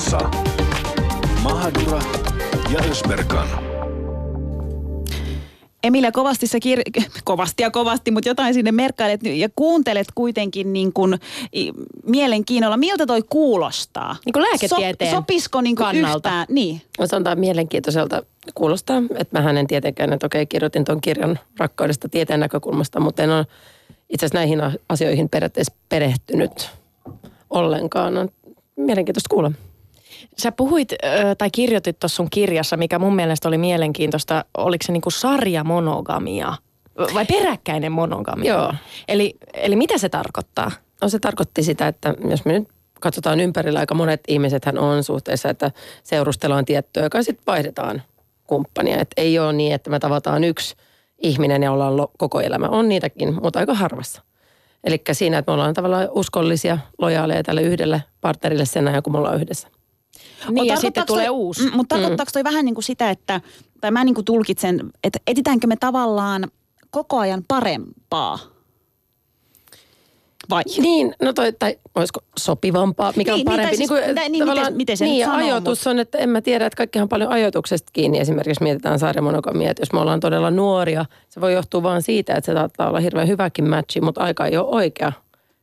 [0.00, 0.30] Ylepuheessa
[1.42, 2.00] Mahadura
[2.72, 3.48] ja Ösberkan.
[5.84, 10.92] Emilia, kovasti sä kir- kovasti ja kovasti, mutta jotain sinne merkkailet ja kuuntelet kuitenkin niin
[10.92, 11.18] kuin
[11.56, 11.72] i-
[12.06, 12.76] mielenkiinnolla.
[12.76, 14.16] Miltä toi kuulostaa?
[14.26, 16.28] Niin kuin lääketieteen sopisiko niin kuin kannalta.
[16.28, 16.46] yhtään?
[16.48, 16.82] Niin.
[17.04, 18.22] Sanotaan mielenkiintoiselta
[18.54, 23.30] kuulostaa, että mä en tietenkään, että okei, kirjoitin tuon kirjan rakkaudesta tieteen näkökulmasta, mutta en
[23.30, 23.46] ole
[24.10, 26.70] itse asiassa näihin asioihin periaatteessa perehtynyt
[27.50, 28.16] ollenkaan.
[28.16, 28.28] On
[28.76, 29.52] mielenkiintoista kuulla.
[30.38, 30.96] Sä puhuit ö,
[31.38, 34.44] tai kirjoitit tuossa sun kirjassa, mikä mun mielestä oli mielenkiintoista.
[34.58, 36.54] Oliko se niinku sarjamonogamia
[37.14, 38.52] vai peräkkäinen monogamia?
[38.52, 38.74] Joo.
[39.08, 40.70] Eli, eli mitä se tarkoittaa?
[41.02, 42.68] no se tarkoitti sitä, että jos me nyt
[43.00, 45.70] katsotaan ympärillä, aika monet ihmisethän on suhteessa, että
[46.02, 48.02] seurustellaan tiettyä, joka sitten vaihdetaan
[48.46, 49.00] kumppania.
[49.00, 50.76] Että ei ole niin, että me tavataan yksi
[51.18, 52.66] ihminen ja ollaan koko elämä.
[52.66, 54.22] On niitäkin, mutta aika harvassa.
[54.84, 59.18] Eli siinä, että me ollaan tavallaan uskollisia, lojaaleja tälle yhdelle partnerille sen ajan, kun me
[59.18, 59.68] ollaan yhdessä.
[60.50, 61.62] Niin, ja sitten tulee toi, uusi.
[61.70, 63.40] Mm, mutta tarkoittaako toi vähän niin kuin sitä, että,
[63.80, 66.50] tai mä niin kuin tulkitsen, että etitäänkö me tavallaan
[66.90, 68.38] koko ajan parempaa?
[70.50, 70.62] Vai?
[70.78, 73.66] Niin, no toi, tai olisiko sopivampaa, mikä Niin, on niin, parempi.
[73.66, 76.28] tai siis- kuin, tai niin, tavallaan- miten- miten se niin, sanoo, ajoitus on, että en
[76.28, 78.18] mä tiedä, että kaikkihan on paljon ajoituksesta kiinni.
[78.18, 82.46] Esimerkiksi mietitään sarjamonogamia, että jos me ollaan todella nuoria, se voi johtua vain siitä, että
[82.46, 85.12] se saattaa olla hirveän hyväkin matchi, mutta aika ei ole oikea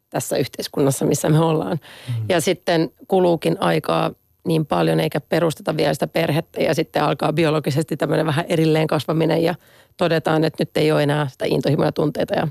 [0.09, 1.79] tässä yhteiskunnassa, missä me ollaan.
[2.07, 2.25] Mm.
[2.29, 4.11] Ja sitten kuluukin aikaa
[4.47, 9.43] niin paljon, eikä perusteta vielä sitä perhettä ja sitten alkaa biologisesti tämmöinen vähän erilleen kasvaminen
[9.43, 9.55] ja
[9.97, 12.47] todetaan, että nyt ei ole enää sitä intohimoja tunteita ja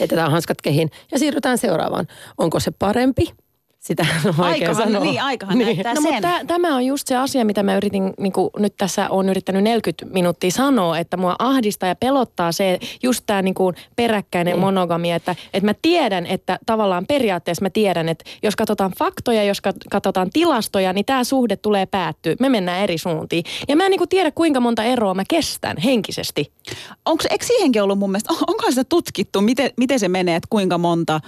[0.00, 2.06] heitetään hanskat kehiin ja siirrytään seuraavaan.
[2.38, 3.32] Onko se parempi?
[3.86, 5.04] Sitä on vaikea Aikahan, sanoa.
[5.04, 5.66] niin, aikahan niin.
[5.66, 6.12] näyttää No, sen.
[6.14, 9.28] mutta tä- tämä on just se asia, mitä mä yritin, niin kuin nyt tässä on
[9.28, 14.52] yrittänyt 40 minuuttia sanoa, että mua ahdistaa ja pelottaa se, just tämä niin kuin peräkkäinen
[14.52, 14.60] Niin.
[14.60, 19.58] monogamia, että, että mä tiedän, että tavallaan periaatteessa mä tiedän, että jos katsotaan faktoja, jos
[19.68, 22.34] kat- katsotaan tilastoja, niin tämä suhde tulee päättyä.
[22.40, 23.44] Me mennään eri suuntiin.
[23.68, 26.52] Ja mä en niin kuin tiedä, kuinka monta eroa mä kestän henkisesti.
[27.04, 30.78] Onko, eikö siihenkin ollut mun mielestä, onkohan sitä tutkittu, miten, miten se menee, että kuinka
[30.78, 31.20] monta,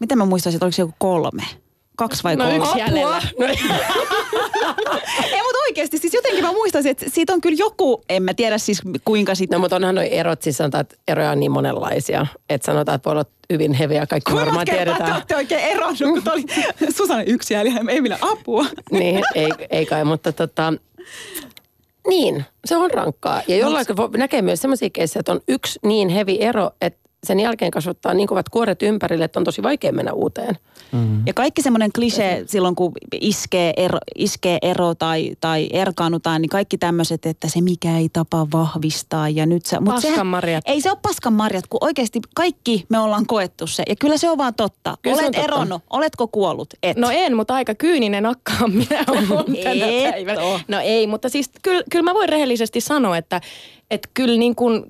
[0.00, 1.42] mitä mä muistaisin, että oliko se joku kolme?
[1.96, 2.56] Kaksi vai No kolme?
[2.58, 3.22] yksi jäljellä.
[4.84, 4.92] No,
[5.32, 8.58] Ei, mutta oikeasti, siis jotenkin mä muistaisin, että siitä on kyllä joku, en mä tiedä
[8.58, 9.56] siis kuinka sitten.
[9.56, 12.26] No mutta onhan nuo erot, siis sanotaan, että eroja on niin monenlaisia.
[12.50, 15.14] Että sanotaan, että voi olla hyvin heviä, kaikki Kuinka varmaan kertaa te tiedetään.
[15.16, 16.44] olette oikein eronnut, kun toi oli
[16.96, 18.66] Susanne yksi jäljellä, ei millä apua.
[18.90, 20.72] niin, ei, ei kai, mutta tota,
[22.08, 23.42] niin, se on rankkaa.
[23.48, 27.40] Ja jollain voi näkee myös sellaisia keissejä, että on yksi niin hevi ero, että sen
[27.40, 30.58] jälkeen kasvattaa niin kovat kuoret ympärille, että on tosi vaikea mennä uuteen.
[31.26, 36.78] Ja kaikki semmoinen klisee silloin, kun iskee ero, iskee ero tai, tai erkaannutaan, niin kaikki
[36.78, 39.80] tämmöiset, että se mikä ei tapa vahvistaa ja nyt se...
[39.80, 40.64] mut sehän- Paskanmarjat.
[40.66, 43.82] Ei se ole paskanmarjat, kun oikeasti kaikki me ollaan koettu se.
[43.88, 44.96] Ja kyllä se on vaan totta.
[45.02, 45.40] Kyllä Olet totta.
[45.42, 46.74] eronnut, oletko kuollut?
[46.82, 46.96] Et.
[46.96, 50.40] No en, mutta aika kyyninen akkaan minä olen tänä päivänä.
[50.68, 53.40] No ei, mutta siis kyllä, kyllä mä voin rehellisesti sanoa, että,
[53.90, 54.84] että kyllä niin kuin,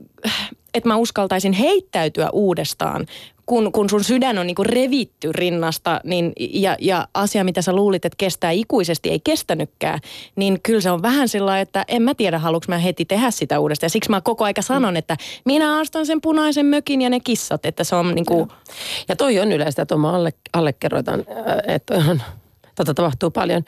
[0.74, 3.06] että mä uskaltaisin heittäytyä uudestaan,
[3.50, 7.72] kun, kun sun sydän on niin kuin revitty rinnasta niin, ja, ja asia, mitä sä
[7.72, 10.00] luulit, että kestää ikuisesti, ei kestänytkään,
[10.36, 13.60] niin kyllä se on vähän sillä että en mä tiedä, haluanko mä heti tehdä sitä
[13.60, 13.86] uudestaan.
[13.86, 17.66] Ja siksi mä koko aika sanon, että minä astan sen punaisen mökin ja ne kissat,
[17.66, 18.48] että se on niin kuin,
[19.08, 22.22] Ja toi on yleistä, että mä alle, allekirjoitan, äh, että on,
[22.74, 23.62] tota tapahtuu paljon.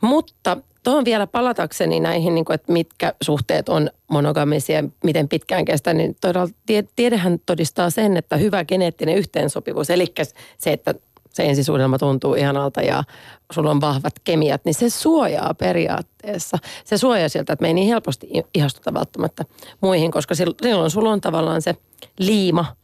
[0.00, 5.94] Mutta tuohon vielä palatakseni näihin, niin kuin, että mitkä suhteet on monogamisia, miten pitkään kestää,
[5.94, 10.14] niin todella tie- tiedehän todistaa sen, että hyvä geneettinen yhteensopivuus, eli
[10.58, 10.94] se, että
[11.34, 13.04] se ensisuudelma tuntuu ihanalta ja
[13.52, 16.58] sulla on vahvat kemiat, niin se suojaa periaatteessa.
[16.84, 19.44] Se suojaa siltä, että me ei niin helposti ihastuta välttämättä
[19.80, 21.76] muihin, koska sil- silloin sulla on tavallaan se
[22.18, 22.76] liima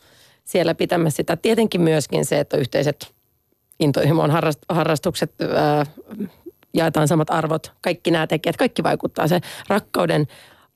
[0.45, 1.37] siellä pitämässä sitä.
[1.37, 3.15] Tietenkin myöskin se, että yhteiset
[3.81, 5.87] intohimon harrast- harrastukset, ää,
[6.75, 9.29] jaetaan samat arvot, kaikki nämä tekijät, kaikki vaikuttaa.
[9.29, 10.27] Se rakkauden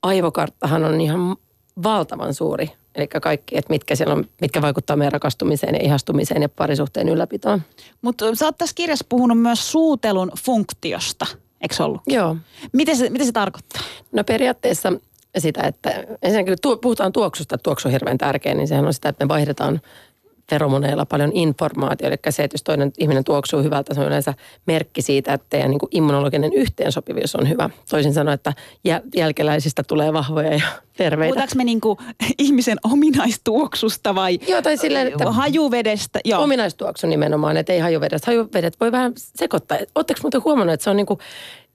[0.02, 1.36] aivokarttahan on ihan
[1.82, 2.70] valtavan suuri.
[2.94, 7.62] Eli kaikki, että mitkä, siellä on, mitkä vaikuttaa meidän rakastumiseen ja ihastumiseen ja parisuhteen ylläpitoon.
[8.02, 11.26] Mutta sä oot tässä kirjassa puhunut myös suutelun funktiosta,
[11.61, 12.02] eikö ollut?
[12.07, 12.36] Joo.
[12.72, 13.82] Miten se, mitä se tarkoittaa?
[14.12, 14.92] No periaatteessa
[15.38, 15.90] sitä, että
[16.22, 19.80] ensinnäkin puhutaan tuoksusta, että tuoksu on hirveän tärkeä, niin sehän on sitä, että me vaihdetaan
[20.51, 22.09] feromoneilla paljon informaatiota.
[22.09, 24.34] Eli se, että jos toinen ihminen tuoksuu hyvältä, se on yleensä
[24.66, 27.70] merkki siitä, että teidän niin kuin immunologinen yhteensopivuus on hyvä.
[27.90, 28.53] Toisin sanoen, että
[28.88, 30.62] jäl- jälkeläisistä tulee vahvoja ja
[30.97, 31.30] terveitä.
[31.30, 31.99] Puhutaanko me niinku
[32.38, 36.20] ihmisen ominaistuoksusta vai Joo, tai silleen, että hajuvedestä?
[36.24, 36.42] Joo.
[36.42, 38.26] ominaistuoksu nimenomaan, että ei hajuvedestä.
[38.26, 39.78] Hajuvedet voi vähän sekoittaa.
[39.95, 41.18] Oletteko muuten huomannut, että se on niin kuin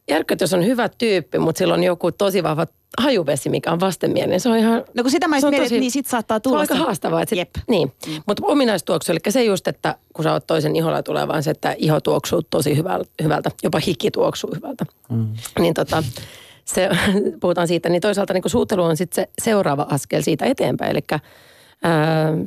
[0.09, 2.65] järkyt, jos on hyvä tyyppi, mutta sillä on joku tosi vahva
[2.97, 4.39] hajuvesi, mikä on vastenmielinen.
[4.39, 4.83] Se on ihan...
[4.93, 7.21] No kun sitä mä mietin, tosi- niin sit saattaa Se on tulla aika se- haastavaa.
[7.21, 7.49] Että sit, Jep.
[7.67, 7.93] Niin,
[8.27, 11.75] mutta ominaistuoksu, eli se just, että kun sä oot toisen iholla tulee vaan se, että
[11.77, 14.85] iho tuoksuu tosi hyvältä, hyvältä jopa hiki tuoksuu hyvältä.
[15.09, 15.27] Mm.
[15.59, 16.03] Niin tota,
[16.65, 16.89] se,
[17.41, 20.91] puhutaan siitä, niin toisaalta niin suutelu on sitten se seuraava askel siitä eteenpäin.
[20.91, 21.19] Eli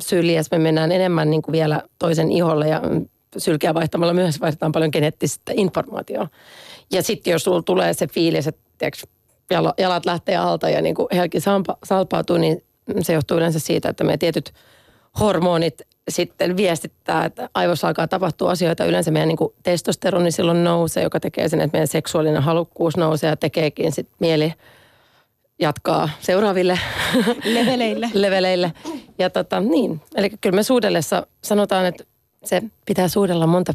[0.01, 3.05] syliäs me mennään enemmän niin kuin vielä toisen iholle ja mm,
[3.37, 6.27] sylkeä vaihtamalla myös vaihdetaan paljon geneettistä informaatiota.
[6.91, 9.07] Ja sitten jos sulla tulee se fiilis, että tiiäks,
[9.77, 12.63] jalat lähtee alta ja niin kuin helki salpa, salpautuu, niin
[13.01, 14.53] se johtuu yleensä siitä, että meidän tietyt
[15.19, 18.85] hormonit sitten viestittää, että aivoissa alkaa tapahtua asioita.
[18.85, 23.29] Yleensä meidän niin kuin testosteroni silloin nousee, joka tekee sen, että meidän seksuaalinen halukkuus nousee
[23.29, 24.53] ja tekeekin sitten mieli
[25.59, 26.79] jatkaa seuraaville
[27.53, 28.09] Leveleille.
[28.13, 28.73] leveleille.
[29.19, 32.03] Ja tota, niin, eli kyllä me suudellessa sanotaan, että
[32.43, 33.73] se pitää suudella monta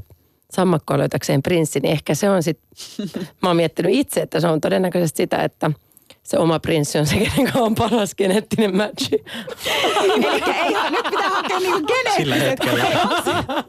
[0.53, 2.69] sammakkoa löytäkseen prinssi, niin ehkä se on sitten,
[3.43, 5.71] mä oon miettinyt itse, että se on todennäköisesti sitä, että
[6.23, 9.11] se oma prinssi on se, kenen on paras geneettinen matchi.
[10.05, 10.13] Eli
[10.57, 11.79] ei, nyt pitää hakea niinku
[12.17, 12.51] Sillä geneettiset.
[12.51, 12.85] hetkellä.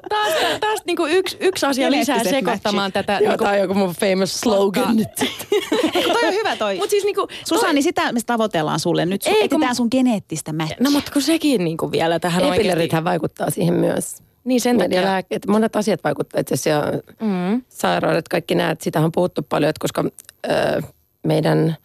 [0.09, 3.13] Taas, taas niinku yksi, yksi asia lisää sekoittamaan tätä.
[3.13, 5.07] Joo, Niinku, tämä on joku mun famous slogan nyt.
[5.95, 6.75] Eikö toi on hyvä toi.
[6.75, 9.27] Mutta siis niinku, Susanni, sitä me tavoitellaan sulle nyt.
[9.27, 10.77] Ei, Ei, kun- sun geneettistä matchia.
[10.79, 12.59] No mutta kun sekin niinku vielä tähän oikeasti.
[12.61, 14.15] Epillerithän vaikuttaa siihen myös.
[14.49, 15.01] Niin sen takia.
[15.01, 16.91] lääkkeet, monet asiat vaikuttaa itse asiassa
[17.21, 17.61] Mm.
[17.69, 20.03] sairaudet, kaikki näet, sitä on puhuttu paljon, että koska
[20.49, 20.81] ö,
[21.23, 21.77] meidän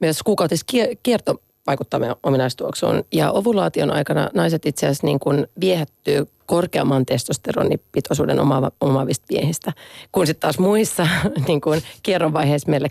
[0.00, 3.04] myös kuukautiskierto vaikuttaa meidän ominaistuoksuun.
[3.12, 9.72] Ja ovulaation aikana naiset itse asiassa niin kuin viehättyy korkeamman testosteronipitoisuuden omaava, omaavista miehistä,
[10.12, 11.06] kun sitten taas muissa
[11.48, 12.88] niin kuin kierron vaiheessa meille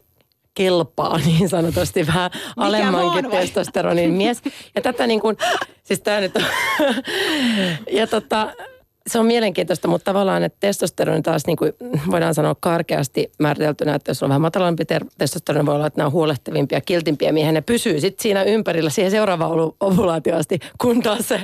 [0.54, 4.42] kelpaa niin sanotusti vähän alemmankin testosteronin mies.
[4.76, 5.38] Ja tätä niin kuin,
[5.84, 6.44] siis tämä nyt on,
[8.00, 8.54] ja tota,
[9.08, 11.74] se on mielenkiintoista, mutta tavallaan, että testosteroni taas niin kuin
[12.12, 16.08] voidaan sanoa karkeasti määriteltynä, että jos on vähän matalampi ter- testosteroni, voi olla, että nämä
[16.08, 21.28] on huolehtivimpia, kiltimpiä miehiä, ne pysyy sitten siinä ympärillä siihen seuraavaan ovulaatioon asti, kun taas
[21.28, 21.42] se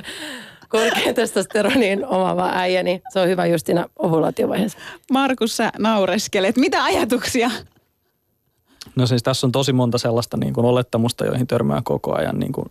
[0.68, 4.78] korkean testosteronin omaava äijä, niin se on hyvä just siinä ovulaatiovaiheessa.
[5.12, 6.56] Markus, sä naureskelet.
[6.56, 7.50] Mitä ajatuksia?
[8.96, 12.52] No siis tässä on tosi monta sellaista niin kuin olettamusta, joihin törmää koko ajan, niin
[12.52, 12.66] kuin,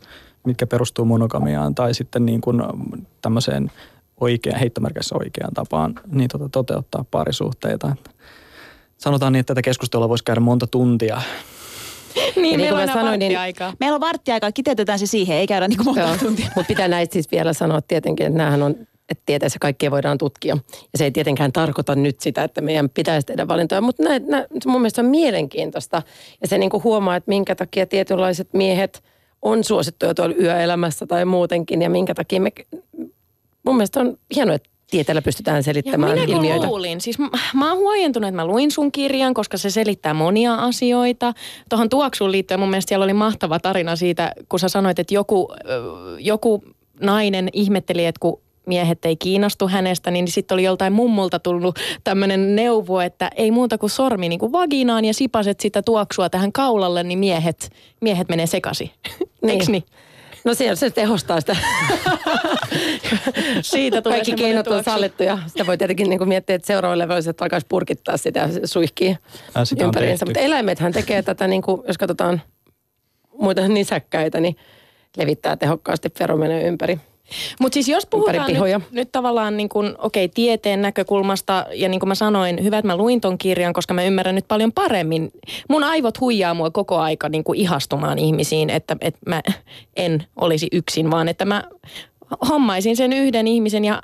[0.45, 2.61] mitkä perustuu monogamiaan tai sitten niin kuin
[3.22, 3.72] tämmöiseen
[4.20, 7.95] oikeaan, heittomerkissä oikeaan tapaan niin tota, toteuttaa parisuhteita.
[8.97, 11.22] Sanotaan niin, että tätä keskustelua voisi käydä monta tuntia.
[12.15, 13.38] Niin, niin meillä kuin on aina sanoin, niin-.
[13.80, 16.45] Meillä on varttiaikaa, kiteytetään se siihen, ei käydä niinku monta tuntia.
[16.55, 18.76] Mutta pitää näistä siis vielä sanoa tietenkin, että näähän on,
[19.10, 20.57] että tieteessä kaikkea voidaan tutkia.
[20.74, 24.47] Ja se ei tietenkään tarkoita nyt sitä, että meidän pitäisi tehdä valintoja, mutta nä, nä,
[24.64, 26.01] se mun mielestä on mielenkiintoista.
[26.41, 29.03] Ja se niin kuin huomaa, että minkä takia tietynlaiset miehet
[29.41, 32.51] on suosittuja tuolla yöelämässä tai muutenkin, ja minkä takia me,
[33.64, 36.68] mun mielestä on hienoa, että tieteellä pystytään Ja selittämään minä kun ilmiöitä.
[36.68, 40.55] luulin, siis mä, mä oon huojentunut, että mä luin sun kirjan, koska se selittää monia
[40.55, 41.34] asioita.
[41.70, 45.47] Tuohon tuoksuun liittyen mun mielestä siellä oli mahtava tarina siitä, kun sä sanoit, että joku,
[46.20, 46.64] joku
[47.01, 52.55] nainen ihmetteli, että kun miehet ei kiinnostu hänestä, niin sitten oli joltain mummulta tullut tämmöinen
[52.55, 57.03] neuvo, että ei muuta kuin sormi niin kuin vaginaan ja sipaset sitä tuoksua tähän kaulalle,
[57.03, 58.91] niin miehet, miehet menee sekaisin.
[59.41, 59.49] Niin.
[59.51, 59.84] Eiks niin?
[60.43, 61.55] No se, se tehostaa sitä.
[63.61, 65.38] Siitä tulee Kaikki keinot on sallittuja.
[65.47, 69.17] Sitä voi tietenkin niin kuin miettiä, että seuraavalle voisi, että alkaisi purkittaa sitä ja suihkii
[69.55, 70.26] Ää, sitä ympäriinsä.
[70.26, 72.41] Mutta eläimethän tekee tätä, niin kuin, jos katsotaan
[73.39, 74.55] muita nisäkkäitä, niin
[75.17, 76.99] levittää tehokkaasti feromeneja ympäri.
[77.59, 78.77] Mutta siis jos puhutaan pihoja.
[78.80, 82.88] nyt, nyt tavallaan niin kuin, okei, tieteen näkökulmasta, ja niin kuin mä sanoin, hyvä, että
[82.88, 85.32] mä luin ton kirjan, koska mä ymmärrän nyt paljon paremmin.
[85.69, 89.41] Mun aivot huijaa mua koko aika niin kuin ihastumaan ihmisiin, että, että mä
[89.95, 91.63] en olisi yksin, vaan että mä
[92.49, 94.01] hommaisin sen yhden ihmisen ja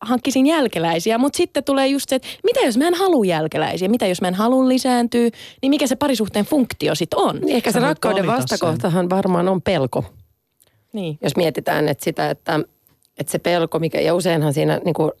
[0.00, 4.06] hankkisin jälkeläisiä, mutta sitten tulee just se, että mitä jos mä en halua jälkeläisiä, mitä
[4.06, 5.30] jos mä en halua lisääntyä,
[5.62, 7.40] niin mikä se parisuhteen funktio sitten on?
[7.40, 10.04] Niin ehkä se rakkauden vastakohtahan varmaan on pelko.
[10.94, 11.18] Niin.
[11.22, 12.60] Jos mietitään, että sitä, että,
[13.18, 15.12] että se pelko, mikä, ja useinhan siinä niin kuin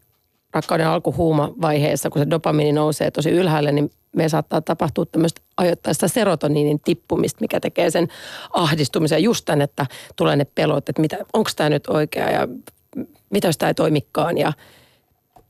[0.52, 6.80] rakkauden alkuhuumavaiheessa, kun se dopamiini nousee tosi ylhäälle, niin me saattaa tapahtua tämmöistä ajoittaista serotoniinin
[6.80, 8.08] tippumista, mikä tekee sen
[8.52, 11.02] ahdistumisen just tämän, että tulee ne pelot, että
[11.32, 12.48] onko tämä nyt oikea ja
[13.30, 14.52] mitä jos tämä ei toimikaan ja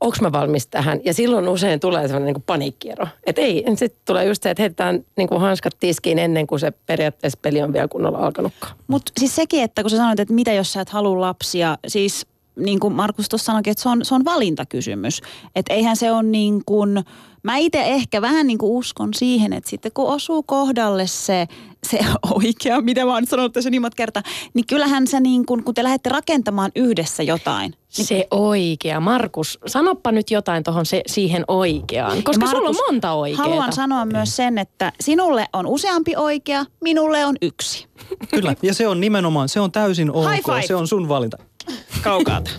[0.01, 0.99] onko mä valmis tähän.
[1.05, 3.07] Ja silloin usein tulee sellainen niin paniikkiero.
[3.25, 6.71] Että ei, sitten tulee just se, että heitetään niin kuin hanskat tiskiin ennen kuin se
[6.71, 8.75] periaatteessa peli on vielä kunnolla alkanutkaan.
[8.87, 12.25] Mutta siis sekin, että kun sä sanoit, että mitä jos sä et halua lapsia, siis
[12.55, 15.21] niin kuin Markus tuossa sanoikin, että se on, se on valintakysymys.
[15.55, 17.03] Että eihän se ole niin kuin,
[17.43, 21.47] mä itse ehkä vähän niin kuin uskon siihen, että sitten kun osuu kohdalle se,
[21.89, 21.99] se
[22.33, 24.23] oikea, mitä mä oon sanonut tässä niin monta kertaa,
[24.53, 27.73] niin kyllähän sä niin kuin, kun te lähdette rakentamaan yhdessä jotain,
[28.03, 28.99] Se oikea.
[28.99, 33.43] Markus, sanoppa nyt jotain tuohon se, siihen oikeaan, koska Ja sulla on Markus, monta oikeaa.
[33.43, 37.87] Haluan sanoa myös sen, että sinulle on useampi oikea, minulle on yksi.
[38.29, 41.37] Kyllä, ja se on nimenomaan, se on täysin ok, se on sun valinta.
[42.01, 42.51] Kaukaata.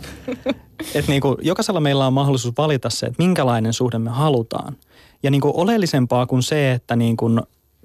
[0.94, 4.76] Että niinku, jokaisella meillä on mahdollisuus valita se, että minkälainen suhde me halutaan.
[5.22, 7.30] Ja niinku oleellisempaa kuin se, että niinku,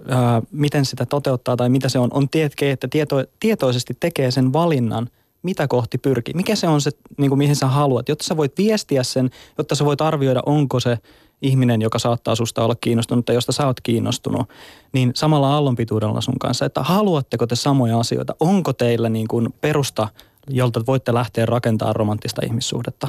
[0.09, 4.53] ää, miten sitä toteuttaa tai mitä se on, on tietenkin, että tieto, tietoisesti tekee sen
[4.53, 5.09] valinnan,
[5.43, 6.33] mitä kohti pyrkii.
[6.33, 9.85] Mikä se on se, niinku, mihin sä haluat, jotta sä voit viestiä sen, jotta sä
[9.85, 10.97] voit arvioida, onko se
[11.41, 14.49] ihminen, joka saattaa susta olla kiinnostunut tai josta sä oot kiinnostunut,
[14.93, 20.07] niin samalla aallonpituudella sun kanssa, että haluatteko te samoja asioita, onko teillä niin kuin perusta,
[20.49, 23.07] jolta voitte lähteä rakentamaan romanttista ihmissuhdetta.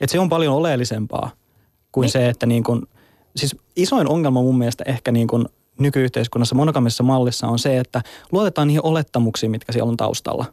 [0.00, 1.30] Et se on paljon oleellisempaa
[1.92, 2.82] kuin se, että niin kuin,
[3.36, 5.46] siis isoin ongelma mun mielestä ehkä niin kuin
[5.78, 10.44] nykyyhteiskunnassa monogamisessa mallissa on se, että luotetaan niihin olettamuksiin, mitkä siellä on taustalla.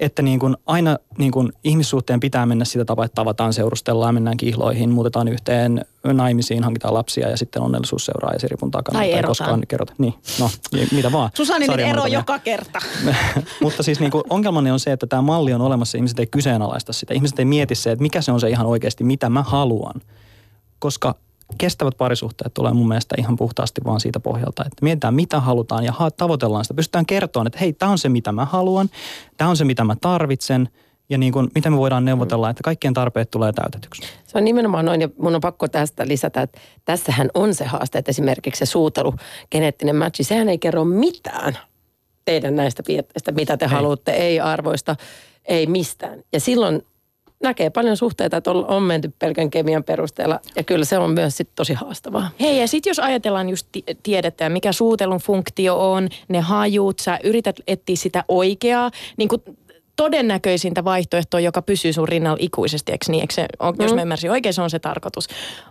[0.00, 4.36] Että niin kuin aina niin kuin ihmissuhteen pitää mennä sitä tapaa, että tavataan, seurustellaan, mennään
[4.36, 8.98] kihloihin, muutetaan yhteen naimisiin, hankitaan lapsia ja sitten onnellisuus seuraa esiripun takana.
[8.98, 9.26] Tai erotaan.
[9.26, 9.92] koskaan kerrota.
[9.98, 10.50] Niin, no,
[10.92, 11.30] mitä vaan.
[11.36, 12.78] Susanninen ero joka kerta.
[13.62, 16.92] Mutta siis niin kuin ongelmani on se, että tämä malli on olemassa, ihmiset ei kyseenalaista
[16.92, 17.14] sitä.
[17.14, 20.00] Ihmiset ei mieti se, että mikä se on se ihan oikeasti, mitä mä haluan.
[20.78, 21.14] Koska
[21.58, 25.94] kestävät parisuhteet tulee mun mielestä ihan puhtaasti vaan siitä pohjalta, että mietitään mitä halutaan ja
[26.16, 26.74] tavoitellaan sitä.
[26.74, 28.90] Pystytään kertomaan, että hei, tämä on se mitä mä haluan,
[29.36, 30.68] tämä on se mitä mä tarvitsen
[31.10, 34.02] ja niin kuin, miten me voidaan neuvotella, että kaikkien tarpeet tulee täytetyksi.
[34.26, 37.98] Se on nimenomaan noin, ja mun on pakko tästä lisätä, että tässähän on se haaste,
[37.98, 39.14] että esimerkiksi se suutelu,
[39.50, 41.58] geneettinen matchi, sehän ei kerro mitään
[42.24, 43.70] teidän näistä piirteistä, mitä te ei.
[43.70, 44.96] haluatte, ei arvoista,
[45.44, 46.22] ei mistään.
[46.32, 46.82] Ja silloin
[47.42, 51.48] näkee paljon suhteita, että on, menty pelkän kemian perusteella, ja kyllä se on myös sit
[51.54, 52.30] tosi haastavaa.
[52.40, 57.18] Hei, ja sitten jos ajatellaan just ti- tiedettä mikä suutelun funktio on, ne hajuut, sä
[57.24, 59.42] yrität etsiä sitä oikeaa, niin kuin
[59.96, 63.20] todennäköisintä vaihtoehtoa, joka pysyy sun rinnalla ikuisesti, eikö niin?
[63.20, 65.28] Eikö se, on, Jos mä ymmärsin oikein, se on se tarkoitus.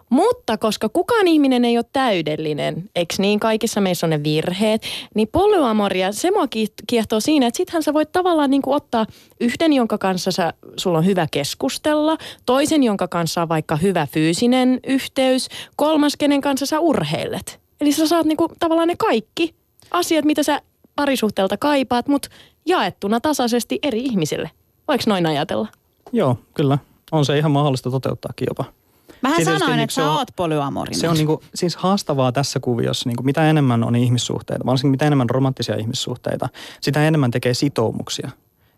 [0.09, 3.39] Mutta koska kukaan ihminen ei ole täydellinen, eikö niin?
[3.39, 4.82] Kaikissa meissä on ne virheet,
[5.15, 6.47] niin polyamoria, se mua
[6.88, 9.05] kiehtoo siinä, että sittenhän sä voit tavallaan niin kuin ottaa
[9.39, 14.80] yhden, jonka kanssa sä, sulla on hyvä keskustella, toisen, jonka kanssa on vaikka hyvä fyysinen
[14.88, 17.59] yhteys, kolmas, kenen kanssa sä urheilet.
[17.82, 19.53] Eli sä saat niinku tavallaan ne kaikki
[19.91, 20.61] asiat, mitä sä
[20.95, 22.30] parisuhteelta kaipaat, mutta
[22.70, 24.51] jaettuna tasaisesti eri ihmisille.
[24.88, 25.67] Voiko noin ajatella?
[26.11, 26.78] Joo, kyllä.
[27.11, 28.65] On se ihan mahdollista toteuttaakin jopa.
[29.22, 30.99] Mähän Siis sanoin, tietysti että se sä on- oot polyamorinen.
[30.99, 35.30] Se on niinku, siis haastavaa tässä kuviossa, niinku mitä enemmän on ihmissuhteita, varsinkin mitä enemmän
[35.30, 36.49] romanttisia ihmissuhteita,
[36.82, 38.30] sitä enemmän tekee sitoumuksia.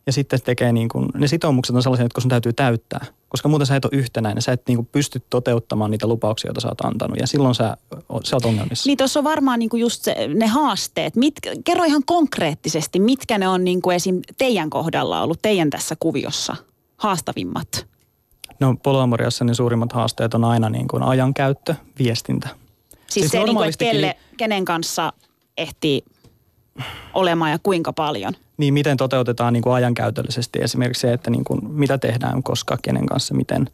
[0.05, 3.75] Ja sitten tekee niinku, ne sitoumukset on sellaisia, jotka sun täytyy täyttää, koska muuten sä
[3.75, 7.27] et ole yhtenäinen, sä et niinku pysty toteuttamaan niitä lupauksia, joita sä oot antanut ja
[7.27, 7.77] silloin sä,
[8.23, 8.89] sä oot ongelmissa.
[8.89, 11.15] Niin tuossa on varmaan niinku just se, ne haasteet.
[11.15, 11.33] Mit,
[11.63, 14.19] kerro ihan konkreettisesti, mitkä ne on niinku esim.
[14.37, 16.55] teidän kohdalla ollut, teidän tässä kuviossa
[16.97, 17.87] haastavimmat?
[18.59, 22.47] No polyamoriassa niin suurimmat haasteet on aina niin kuin ajankäyttö, viestintä.
[22.47, 25.13] Siis, Siis se, että normaalistikin- kelle, kenen kanssa
[25.57, 26.03] ehtii
[27.13, 28.33] olemaan ja kuinka paljon.
[28.57, 33.05] Niin miten toteutetaan niin kuin ajankäytöllisesti esimerkiksi se, että niin kuin mitä tehdään, koska, kenen
[33.05, 33.69] kanssa, miten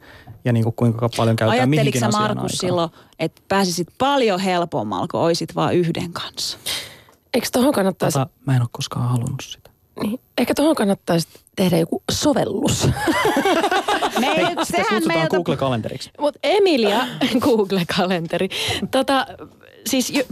[0.45, 2.67] ja niin kuin kuinka paljon käytetään mihinkin sä asiaan Markus aikaa.
[2.67, 2.89] silloin,
[3.19, 6.57] että pääsisit paljon helpommalla, kun oisit vaan yhden kanssa?
[7.33, 9.69] Eikö tuohon kannattaisi, Tota, mä en ole koskaan halunnut sitä.
[10.03, 12.87] niin, ehkä tuohon kannattaisi tehdä joku sovellus.
[14.19, 16.11] Me, Hei, sitä sehän kutsutaan meiltä Google-kalenteriksi.
[16.19, 17.07] Mutta Emilia,
[17.39, 18.49] Google-kalenteri.
[18.91, 19.27] Tota,
[19.85, 20.23] siis jo,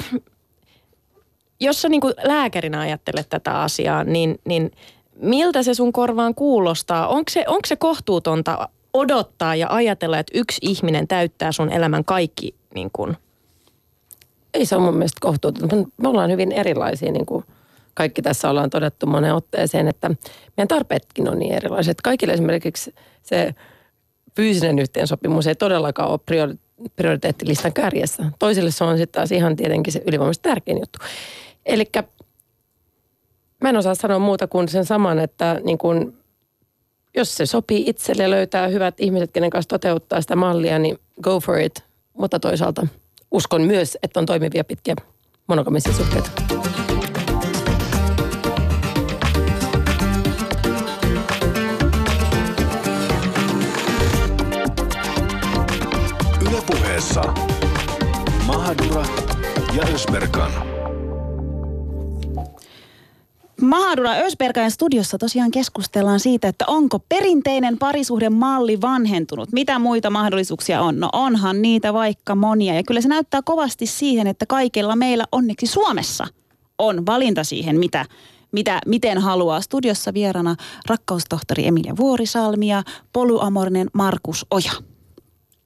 [1.60, 4.72] jos sä niinku lääkärinä ajattelet tätä asiaa, niin, niin
[5.16, 7.08] miltä se sun korvaan kuulostaa?
[7.08, 12.56] Onko se, onko se kohtuutonta odottaa ja ajatella, että yksi ihminen täyttää sun elämän kaikki
[12.76, 13.18] niin kun,
[14.53, 15.76] Ei se ole mun mielestä kohtuutonta.
[15.76, 17.43] Me ollaan hyvin erilaisia, niin kuin
[17.93, 20.10] kaikki tässä ollaan todettu moneen otteeseen, että
[20.58, 22.01] meidän tarpeetkin on niin erilaiset.
[22.01, 23.56] Kaikille esimerkiksi se
[24.36, 26.64] fyysinen yhteensopimus ei todellakaan ole priori-
[26.95, 28.23] prioriteettilistan kärjessä.
[28.39, 30.99] Toisille se on sitten taas ihan tietenkin se ylivoimaisesti tärkein juttu.
[31.65, 31.89] Eli
[33.61, 36.17] mä en osaa sanoa muuta kuin sen saman, että niin kuin,
[37.15, 41.39] jos se sopii itselle ja löytää hyvät ihmiset, kenen kanssa toteuttaa sitä mallia, niin go
[41.39, 41.84] for it.
[42.13, 42.88] Mutta toisaalta
[43.32, 44.95] uskon myös, että on toimivia pitkiä
[45.47, 46.32] monogamisia suhteita.
[59.76, 60.51] Ja Ösberkan.
[63.61, 69.51] Mahadura Ösbergain studiossa tosiaan keskustellaan siitä, että onko perinteinen parisuhdemalli vanhentunut.
[69.51, 70.99] Mitä muita mahdollisuuksia on?
[70.99, 72.73] No onhan niitä vaikka monia.
[72.73, 76.28] Ja kyllä se näyttää kovasti siihen, että kaikilla meillä onneksi Suomessa
[76.78, 78.05] on valinta siihen, mitä,
[78.51, 79.61] mitä, miten haluaa.
[79.61, 80.55] Studiossa vierana
[80.89, 84.94] rakkaustohtori Emilia Vuorisalmi ja polyamorinen Markus Oja.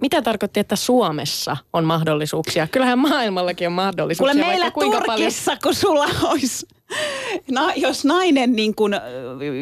[0.02, 2.68] Mitä tarkoitti, että Suomessa on mahdollisuuksia?
[2.68, 4.34] Kyllähän maailmallakin on mahdollisuuksia.
[4.34, 5.18] Kuule meillä kuinka paljon.
[5.18, 6.68] Turkissa, kun sulla olisi,
[7.52, 8.96] no, jos nainen, niin kun,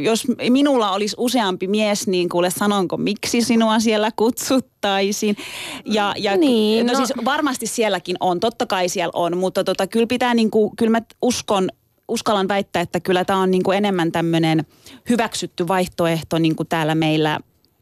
[0.04, 5.38] jos minulla olisi useampi mies, niin kuule sanonko, miksi sinua siellä kutsuttaisiin.
[5.86, 9.88] Ja, ja Niin, no, no- siis varmasti sielläkin on, totta kai siellä on, mutta tota,
[9.88, 11.70] kyllä pitää niin kuin, kyllä mä uskon,
[12.08, 14.66] uskallan väittää, että kyllä tämä on niin kuin enemmän tämmöinen
[15.10, 17.40] hyväksytty vaihtoehto niin kuin täällä meillä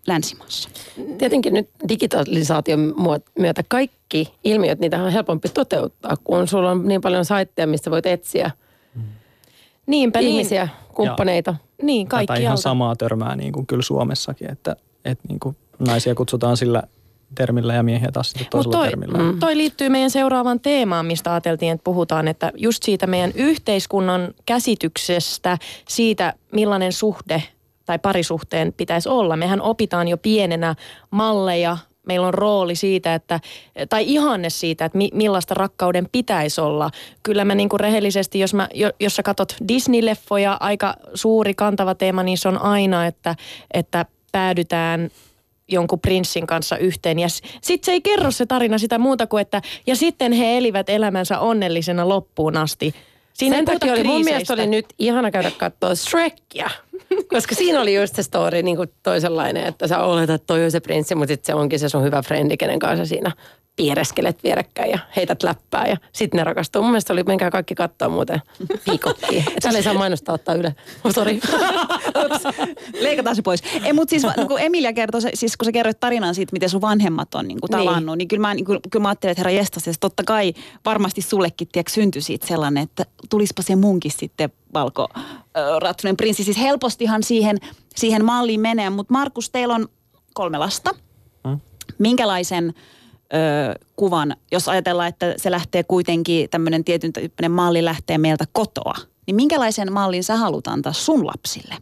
[0.08, 0.70] länsimaassa.
[1.18, 2.96] Tietenkin nyt digitalisaation
[3.40, 8.06] myötä kaikki ilmiöt, niitä on helpompi toteuttaa, kun sulla on niin paljon saitteja, mistä voit
[8.06, 8.52] etsiä
[9.86, 11.52] Niinpä ihmisiä, kumppaneita.
[11.52, 14.76] Niin, niin Tätä kaikki ihan samaa törmää niin kuin kyllä Suomessakin, että,
[15.06, 16.84] että niin kuin naisia kutsutaan sillä
[17.36, 19.18] termillä ja miehiä taas sitten toisella toi, termillä.
[19.18, 19.40] mm.
[19.40, 25.58] toi liittyy meidän seuraavaan teemaan, mistä ajateltiin, että puhutaan, että just siitä meidän yhteiskunnan käsityksestä,
[25.88, 27.44] siitä millainen suhde
[27.86, 29.38] tai parisuhteen pitäisi olla.
[29.38, 30.76] Mehän opitaan jo pienenä
[31.12, 31.78] malleja,
[32.08, 33.40] meillä on rooli siitä, että,
[33.90, 36.92] tai ihanne siitä, että mi, millaista rakkauden pitäisi olla.
[37.24, 38.70] Kyllä mä niin kuin rehellisesti, jos, mä,
[39.00, 43.36] jos sä katot Disney-leffoja, aika suuri kantava teema, niin se on aina, että,
[43.74, 45.10] että päädytään
[45.68, 47.20] jonkun prinssin kanssa yhteen.
[47.20, 50.90] Ja sitten se ei kerro se tarina sitä muuta kuin, että ja sitten he elivät
[50.90, 52.94] elämänsä onnellisena loppuun asti.
[53.34, 56.70] Siinä Sen takia oli mun mielestä oli nyt ihana käydä katsoa Shrekia.
[57.34, 60.72] Koska siinä oli just se story niin kuin toisenlainen, että sä oletat, että toi on
[60.72, 63.32] se prinssi, mutta sitten se onkin se sun hyvä frendi, kenen kanssa siinä
[63.76, 66.82] piereskelet vierekkäin ja heität läppää ja sitten ne rakastuu.
[66.82, 68.42] Mun mielestä oli, menkää kaikki katsoa muuten
[68.86, 69.44] piikottiin.
[69.62, 70.76] Täällä ei saa mainostaa ottaa yle.
[71.04, 71.40] Oh, sorry.
[73.00, 73.64] Leikataan se pois.
[73.84, 77.36] Ei, mutta siis kun Emilia kertoi, siis kun sä kerroit tarinan siitä, miten sun vanhemmat
[77.36, 79.52] on niin kuin tavannut, niin, niin kyllä, mä, niin kuin, kyllä mä ajattelin, että herra
[79.52, 80.54] jestas, että totta kai
[80.86, 85.08] varmasti sullekin tiedätkö, syntyi siitä sellainen, että tulispa se munkin sitten valko
[85.82, 86.44] ratsunen prinssi.
[86.44, 87.58] Siis helpostihan siihen,
[87.96, 89.88] siihen malliin menee, mutta Markus, teillä on
[90.34, 90.92] kolme lasta.
[91.48, 91.60] Hmm?
[91.98, 92.74] Minkälaisen
[93.34, 98.94] ö, kuvan, jos ajatellaan, että se lähtee kuitenkin, tämmöinen tietyn tyyppinen malli lähtee meiltä kotoa,
[99.28, 101.76] niin minkälaisen mallin sä haluat antaa sun lapsille?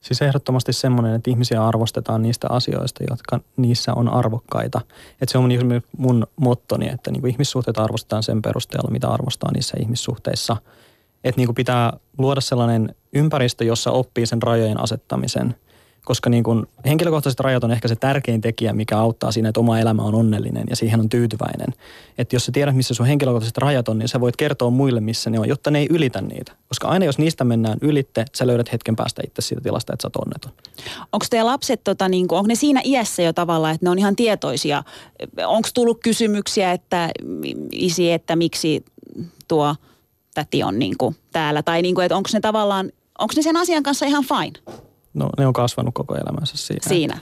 [0.00, 4.80] Siis ehdottomasti semmoinen, että ihmisiä arvostetaan niistä asioista, jotka niissä on arvokkaita.
[5.20, 5.48] Että se on
[5.96, 10.56] mun mottoni, että niin ihmissuhteet arvostetaan sen perusteella, mitä arvostaa niissä ihmissuhteissa.
[11.24, 15.54] Että niin kuin pitää luoda sellainen ympäristö, jossa oppii sen rajojen asettamisen–
[16.04, 19.78] koska niin kuin henkilökohtaiset rajat on ehkä se tärkein tekijä, mikä auttaa siinä, että oma
[19.78, 21.74] elämä on onnellinen ja siihen on tyytyväinen.
[22.18, 25.30] Että jos sä tiedät, missä sun henkilökohtaiset rajat on, niin sä voit kertoa muille, missä
[25.30, 26.52] ne on, jotta ne ei ylitä niitä.
[26.68, 30.08] Koska aina jos niistä mennään ylitte, sä löydät hetken päästä itse siitä tilasta, että sä
[30.08, 30.52] oot onneton.
[31.12, 34.16] Onko teidän lapset, tota, niin onko ne siinä iässä jo tavallaan, että ne on ihan
[34.16, 34.82] tietoisia?
[35.46, 37.10] Onko tullut kysymyksiä, että
[37.72, 38.84] isi, että miksi
[39.48, 39.74] tuo
[40.34, 41.62] täti on niin kuin täällä?
[41.62, 44.74] Tai niin kuin, että onko ne tavallaan, onko ne sen asian kanssa ihan fine?
[45.14, 46.88] no, ne on kasvanut koko elämänsä siinä.
[46.88, 47.18] Siinä.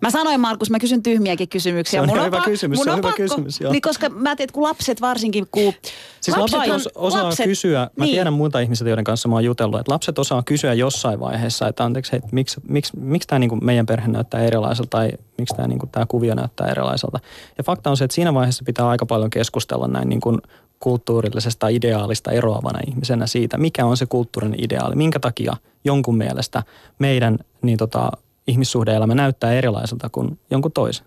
[0.00, 1.98] Mä sanoin Markus, mä kysyn tyhmiäkin kysymyksiä.
[1.98, 3.72] Se on mun hyvä on, kysymys, se on, on hyvä pakko, kysymys, joo.
[3.72, 5.72] Niin koska mä tiedän, kun lapset varsinkin, kun...
[6.20, 8.14] Siis lapset, lapset osaa lapset, kysyä, mä niin.
[8.14, 11.84] tiedän muita ihmisiä, joiden kanssa mä oon jutellut, että lapset osaa kysyä jossain vaiheessa, että
[11.84, 15.86] anteeksi, hei, miksi, miksi, miksi tämä niinku meidän perhe näyttää erilaiselta tai miksi tämä niinku,
[15.86, 17.20] tää kuvio näyttää erilaiselta.
[17.58, 20.38] Ja fakta on se, että siinä vaiheessa pitää aika paljon keskustella näin niinku
[20.84, 26.62] kulttuurillisesta ideaalista eroavana ihmisenä siitä, mikä on se kulttuurinen ideaali, minkä takia jonkun mielestä
[26.98, 28.10] meidän niin tota,
[28.46, 31.06] ihmissuhdeelämä näyttää erilaiselta kuin jonkun toisen.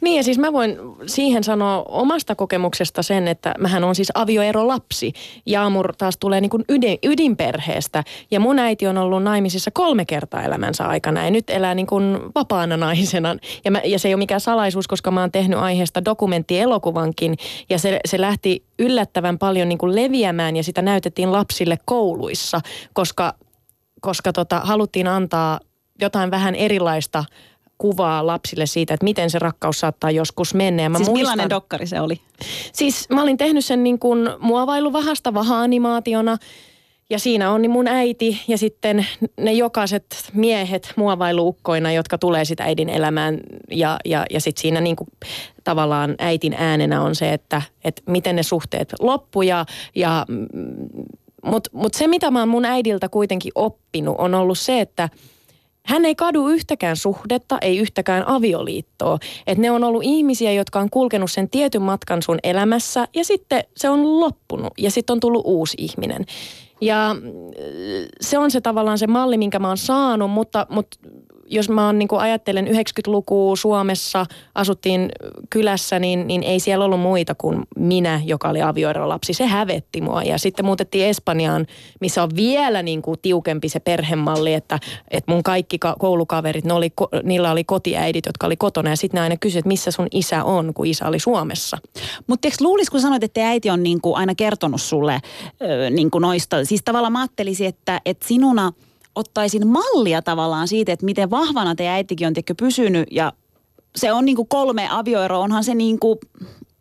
[0.00, 5.12] Niin ja siis mä voin siihen sanoa omasta kokemuksesta sen, että mähän on siis avioerolapsi.
[5.46, 10.42] Jaamur taas tulee niin kuin ydin, ydinperheestä ja mun äiti on ollut naimisissa kolme kertaa
[10.42, 13.36] elämänsä aikana ja nyt elää niin kuin vapaana naisena.
[13.64, 17.36] Ja, mä, ja se ei ole mikään salaisuus, koska mä oon tehnyt aiheesta dokumenttielokuvankin
[17.70, 22.60] ja se, se lähti yllättävän paljon niin kuin leviämään ja sitä näytettiin lapsille kouluissa,
[22.92, 23.34] koska,
[24.00, 25.60] koska tota, haluttiin antaa
[26.00, 27.24] jotain vähän erilaista–
[27.82, 30.82] kuvaa lapsille siitä, että miten se rakkaus saattaa joskus mennä.
[30.82, 32.20] Ja mä siis muistan, millainen dokkari se oli?
[32.72, 36.36] Siis mä olin tehnyt sen niin kuin muovailuvahasta vaha-animaationa.
[37.10, 39.06] Ja siinä on niin mun äiti ja sitten
[39.36, 43.40] ne jokaiset miehet muovailuukkoina, jotka tulee sitä äidin elämään.
[43.70, 45.08] Ja, ja, ja sitten siinä niin kuin
[45.64, 49.42] tavallaan äitin äänenä on se, että, että miten ne suhteet loppu.
[49.42, 50.26] Ja, ja,
[51.44, 55.08] Mutta mut se, mitä mä oon mun äidiltä kuitenkin oppinut, on ollut se, että–
[55.86, 59.18] hän ei kadu yhtäkään suhdetta, ei yhtäkään avioliittoa.
[59.46, 63.64] Et ne on ollut ihmisiä, jotka on kulkenut sen tietyn matkan sun elämässä ja sitten
[63.76, 66.24] se on loppunut ja sitten on tullut uusi ihminen.
[66.80, 67.30] Ja mm,
[68.20, 70.98] se on se tavallaan se malli, minkä mä oon saanut, mutta, mutta
[71.46, 75.12] jos mä oon, niin ajattelen 90-lukua Suomessa, asuttiin
[75.50, 79.34] kylässä, niin, niin ei siellä ollut muita kuin minä, joka oli avioerolapsi.
[79.34, 80.22] Se hävetti mua.
[80.22, 81.66] Ja sitten muutettiin Espanjaan,
[82.00, 84.78] missä on vielä niin kuin tiukempi se perhemalli, että,
[85.10, 88.90] että mun kaikki koulukaverit, ne oli, niillä oli kotiäidit, jotka oli kotona.
[88.90, 91.78] Ja sitten ne aina kysyivät, missä sun isä on, kun isä oli Suomessa.
[92.26, 95.20] Mutta eikö luulisi, kun sanoit, että äiti on niin kuin aina kertonut sulle
[95.90, 96.64] niin kuin noista.
[96.64, 98.72] Siis tavallaan mä ajattelisin, että, että sinuna–
[99.14, 103.32] ottaisin mallia tavallaan siitä, että miten vahvana te äitikin on tekö pysynyt ja
[103.96, 106.18] se on niin kuin kolme avioeroa, onhan se niin kuin,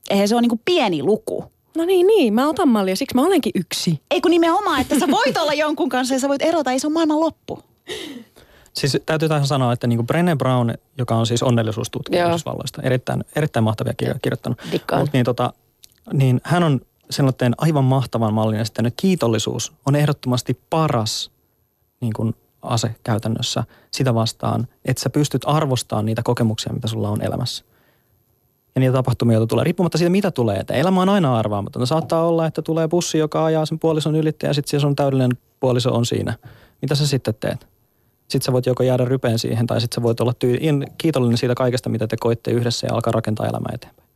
[0.09, 1.51] eihän se ole niin kuin pieni luku.
[1.77, 4.01] No niin, niin, mä otan mallia, siksi mä olenkin yksi.
[4.11, 6.87] Ei kun nimenomaan, että sä voit olla jonkun kanssa ja sä voit erota, ei se
[6.87, 7.63] ole maailman loppu.
[8.73, 13.63] Siis täytyy tähän sanoa, että niin Brené Brown, joka on siis onnellisuustutkija Yhdysvalloista, erittäin, erittäin
[13.63, 14.59] mahtavia kirjoja kirjoittanut.
[14.99, 15.53] Mut niin, tota,
[16.13, 18.93] niin hän on sellainen aivan mahtavan mallin esittänyt.
[18.97, 21.30] Kiitollisuus on ehdottomasti paras
[22.01, 27.21] niin kuin ase käytännössä sitä vastaan, että sä pystyt arvostamaan niitä kokemuksia, mitä sulla on
[27.21, 27.65] elämässä.
[28.75, 30.57] Ja niitä tapahtumia, joita tulee, riippumatta siitä, mitä tulee.
[30.57, 31.85] Että elämä on aina arvaamatonta.
[31.85, 35.37] Saattaa olla, että tulee bussi, joka ajaa sen puolison ylittäjä ja sitten se sun täydellinen
[35.59, 36.33] puoliso on siinä.
[36.81, 37.67] Mitä sä sitten teet?
[38.21, 41.37] Sitten sä voit joko jäädä rypeen siihen tai sitten sä voit olla tyy- in- kiitollinen
[41.37, 44.09] siitä kaikesta, mitä te koitte yhdessä ja alkaa rakentaa elämää eteenpäin.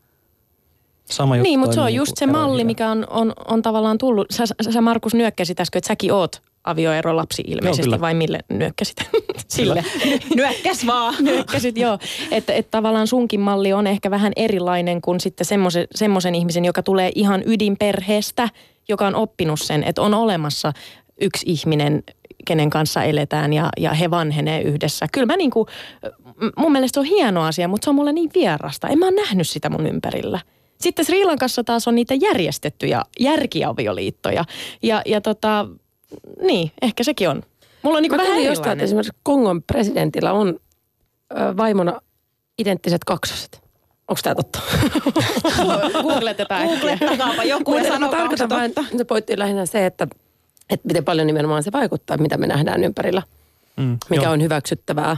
[1.05, 3.97] Sama juttu Niin, mutta se on toimii just se malli, mikä on, on, on tavallaan
[3.97, 4.27] tullut.
[4.31, 8.01] Sä- sä Markus nyökkäsit äsken, että säkin oot avioerolapsi ilmeisesti, kyllä.
[8.01, 8.95] vai mille nyökkäsit?
[9.47, 9.83] Sille.
[10.35, 11.15] Nyökkäs vaan.
[11.23, 11.99] Nyökkäsit, joo.
[12.31, 16.83] Että et tavallaan sunkin malli on ehkä vähän erilainen kuin sitten semmoisen, semmoisen ihmisen, joka
[16.83, 18.49] tulee ihan ydinperheestä,
[18.87, 20.73] joka on oppinut sen, että on olemassa
[21.21, 22.03] yksi ihminen,
[22.45, 25.07] kenen kanssa eletään ja, ja he vanhenee yhdessä.
[25.11, 25.67] Kyllä mä niinku,
[26.57, 28.87] mun mielestä se on hieno asia, mutta se on mulle niin vierasta.
[28.87, 30.39] En mä ole nähnyt sitä mun ympärillä.
[30.81, 34.45] Sitten Sri Lankassa taas on niitä järjestettyjä järkiavioliittoja.
[34.83, 35.67] Ja, ja tota,
[36.41, 37.41] niin, ehkä sekin on.
[37.81, 40.59] Mulla on niinku Mä vähän jostain, että esimerkiksi Kongon presidentillä on
[41.31, 42.01] ö, vaimona
[42.57, 43.65] identtiset kaksoset.
[44.07, 44.59] Onko tämä totta?
[46.03, 46.97] Googletetaan äkkiä.
[47.43, 50.07] Joku ja se tarkoitan vain, se pointti lähinnä se, että,
[50.69, 53.23] että miten paljon nimenomaan se vaikuttaa, mitä me nähdään ympärillä.
[53.77, 54.33] Mm, Mikä joo.
[54.33, 55.17] on hyväksyttävää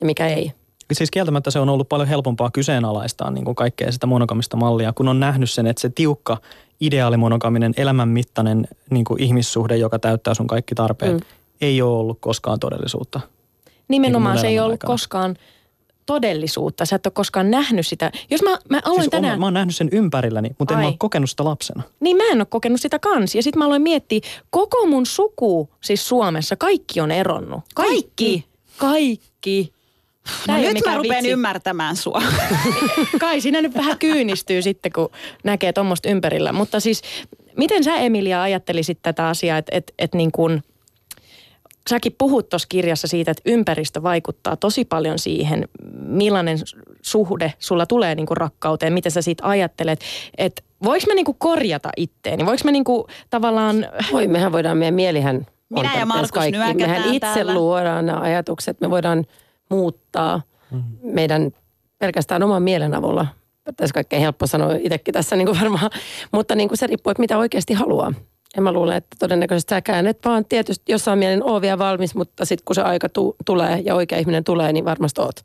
[0.00, 0.52] ja mikä ei.
[0.92, 5.08] Siis kieltämättä se on ollut paljon helpompaa kyseenalaistaa niin kuin kaikkea sitä monogamista mallia, kun
[5.08, 6.40] on nähnyt sen, että se tiukka
[6.80, 11.20] ideaalimonogaminen elämänmittainen niin kuin ihmissuhde, joka täyttää sun kaikki tarpeet, Mm.
[11.60, 13.20] ei ole ollut koskaan todellisuutta.
[13.88, 14.92] Nimenomaan Niin se ei ollut aikana.
[14.92, 15.36] koskaan
[16.06, 16.86] todellisuutta.
[16.86, 18.12] Sä et ole koskaan nähnyt sitä.
[18.30, 19.34] Jos mä, mä aloin Siis tänään...
[19.34, 20.84] on, mä oon nähnyt sen ympärilläni, mutta en Ai.
[20.84, 21.82] mä ole kokenut sitä lapsena.
[22.00, 23.34] Niin mä en ole kokenut sitä kans.
[23.34, 24.20] Ja sitten mä aloin miettiä,
[24.50, 27.60] koko mun suku siis Suomessa, kaikki on eronnut.
[27.74, 28.44] Kaikki?
[28.76, 29.72] Kaikki.
[29.72, 29.75] No
[30.48, 31.30] Ei ole nyt mä rupean vitsi.
[31.30, 32.22] ymmärtämään sua.
[33.20, 35.10] Kai siinä nyt vähän kyynistyy sitten, kun
[35.44, 36.52] näkee tuommoista ympärillä.
[36.52, 37.02] Mutta siis,
[37.56, 40.62] miten sä Emilia ajattelisit tätä asiaa, että et, et niin kuin,
[41.88, 46.58] säkin puhut tuossa kirjassa siitä, että ympäristö vaikuttaa tosi paljon siihen, millainen
[47.02, 50.00] suhde sulla tulee niin kuin rakkauteen, miten sä siitä ajattelet.
[50.38, 52.46] Että voiko mä niin kuin korjata itteeni?
[52.46, 53.88] Voiko mä niin kuin tavallaan...
[54.12, 55.46] Voi, mehän voidaan, meidän mielihän on
[55.82, 56.58] Minä ja Markus kaikki.
[56.58, 57.54] Mehän itse täällä.
[57.54, 59.24] luodaan nämä ajatukset, me voidaan
[59.68, 60.42] muuttaa
[61.02, 61.50] meidän
[61.98, 63.26] pelkästään oman mielen avulla.
[63.76, 65.90] Tässä kaikkein helppo sanoa itsekin tässä niin kuin varmaan,
[66.32, 68.12] mutta niin kuin se riippuu, että mitä oikeasti haluaa.
[68.56, 72.44] Ja mä luulen, että todennäköisesti sä käännet vaan tietysti jossain mielin oo vielä valmis, mutta
[72.44, 75.44] sitten kun se aika tu- tulee ja oikea ihminen tulee, niin varmasti oot.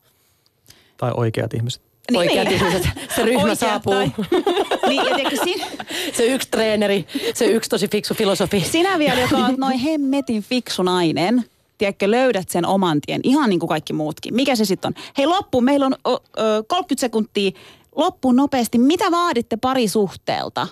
[0.98, 1.82] Tai oikeat ihmiset.
[2.12, 2.58] Niin, Oikeat niin.
[2.66, 3.94] ihmiset, se ryhmä Oikeat saapuu.
[3.94, 4.12] tai-
[4.90, 5.66] niin, ja siinä,
[6.18, 8.60] Se yksi treeneri, se yksi tosi fiksu filosofi.
[8.60, 11.44] sinä vielä, joka on noin hemmetin fiksu nainen,
[11.82, 14.36] tiedätkö, löydät sen oman tien, ihan niin kuin kaikki muutkin.
[14.36, 15.04] Mikä se sitten on?
[15.18, 16.10] Hei loppu, meillä on ö,
[16.40, 17.52] ö, 30 sekuntia.
[17.96, 18.78] Loppuun nopeasti.
[18.78, 20.68] Mitä vaaditte parisuhteelta?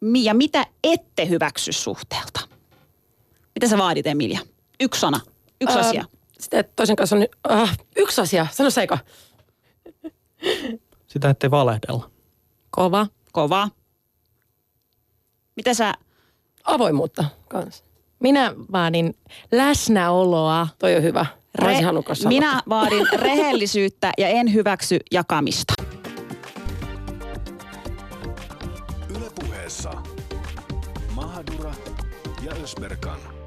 [0.00, 2.40] Mi- Ja mitä ette hyväksy suhteelta?
[3.54, 4.40] Mitä sä vaadit, Emilia?
[4.80, 5.20] Yksi sana.
[5.60, 6.04] Yksi Ää, asia.
[6.40, 8.98] Sitä, että toisen kanssa on äh, yksi asia, sano se eka.
[11.06, 12.10] Sitä ettei valehdella.
[12.70, 13.06] Kova.
[13.32, 13.68] Kova.
[15.56, 15.94] Mitä sä...
[16.64, 17.84] Avoimuutta kanssa.
[18.20, 19.16] Minä vaadin
[19.52, 20.68] läsnäoloa.
[20.78, 21.26] Toi on hyvä.
[22.14, 22.28] Sanoa.
[22.28, 25.74] minä vaadin rehellisyyttä ja en hyväksy jakamista.
[29.10, 29.90] Yle puheessa
[31.14, 31.74] Mahadura
[32.42, 33.37] ja Ösberkan.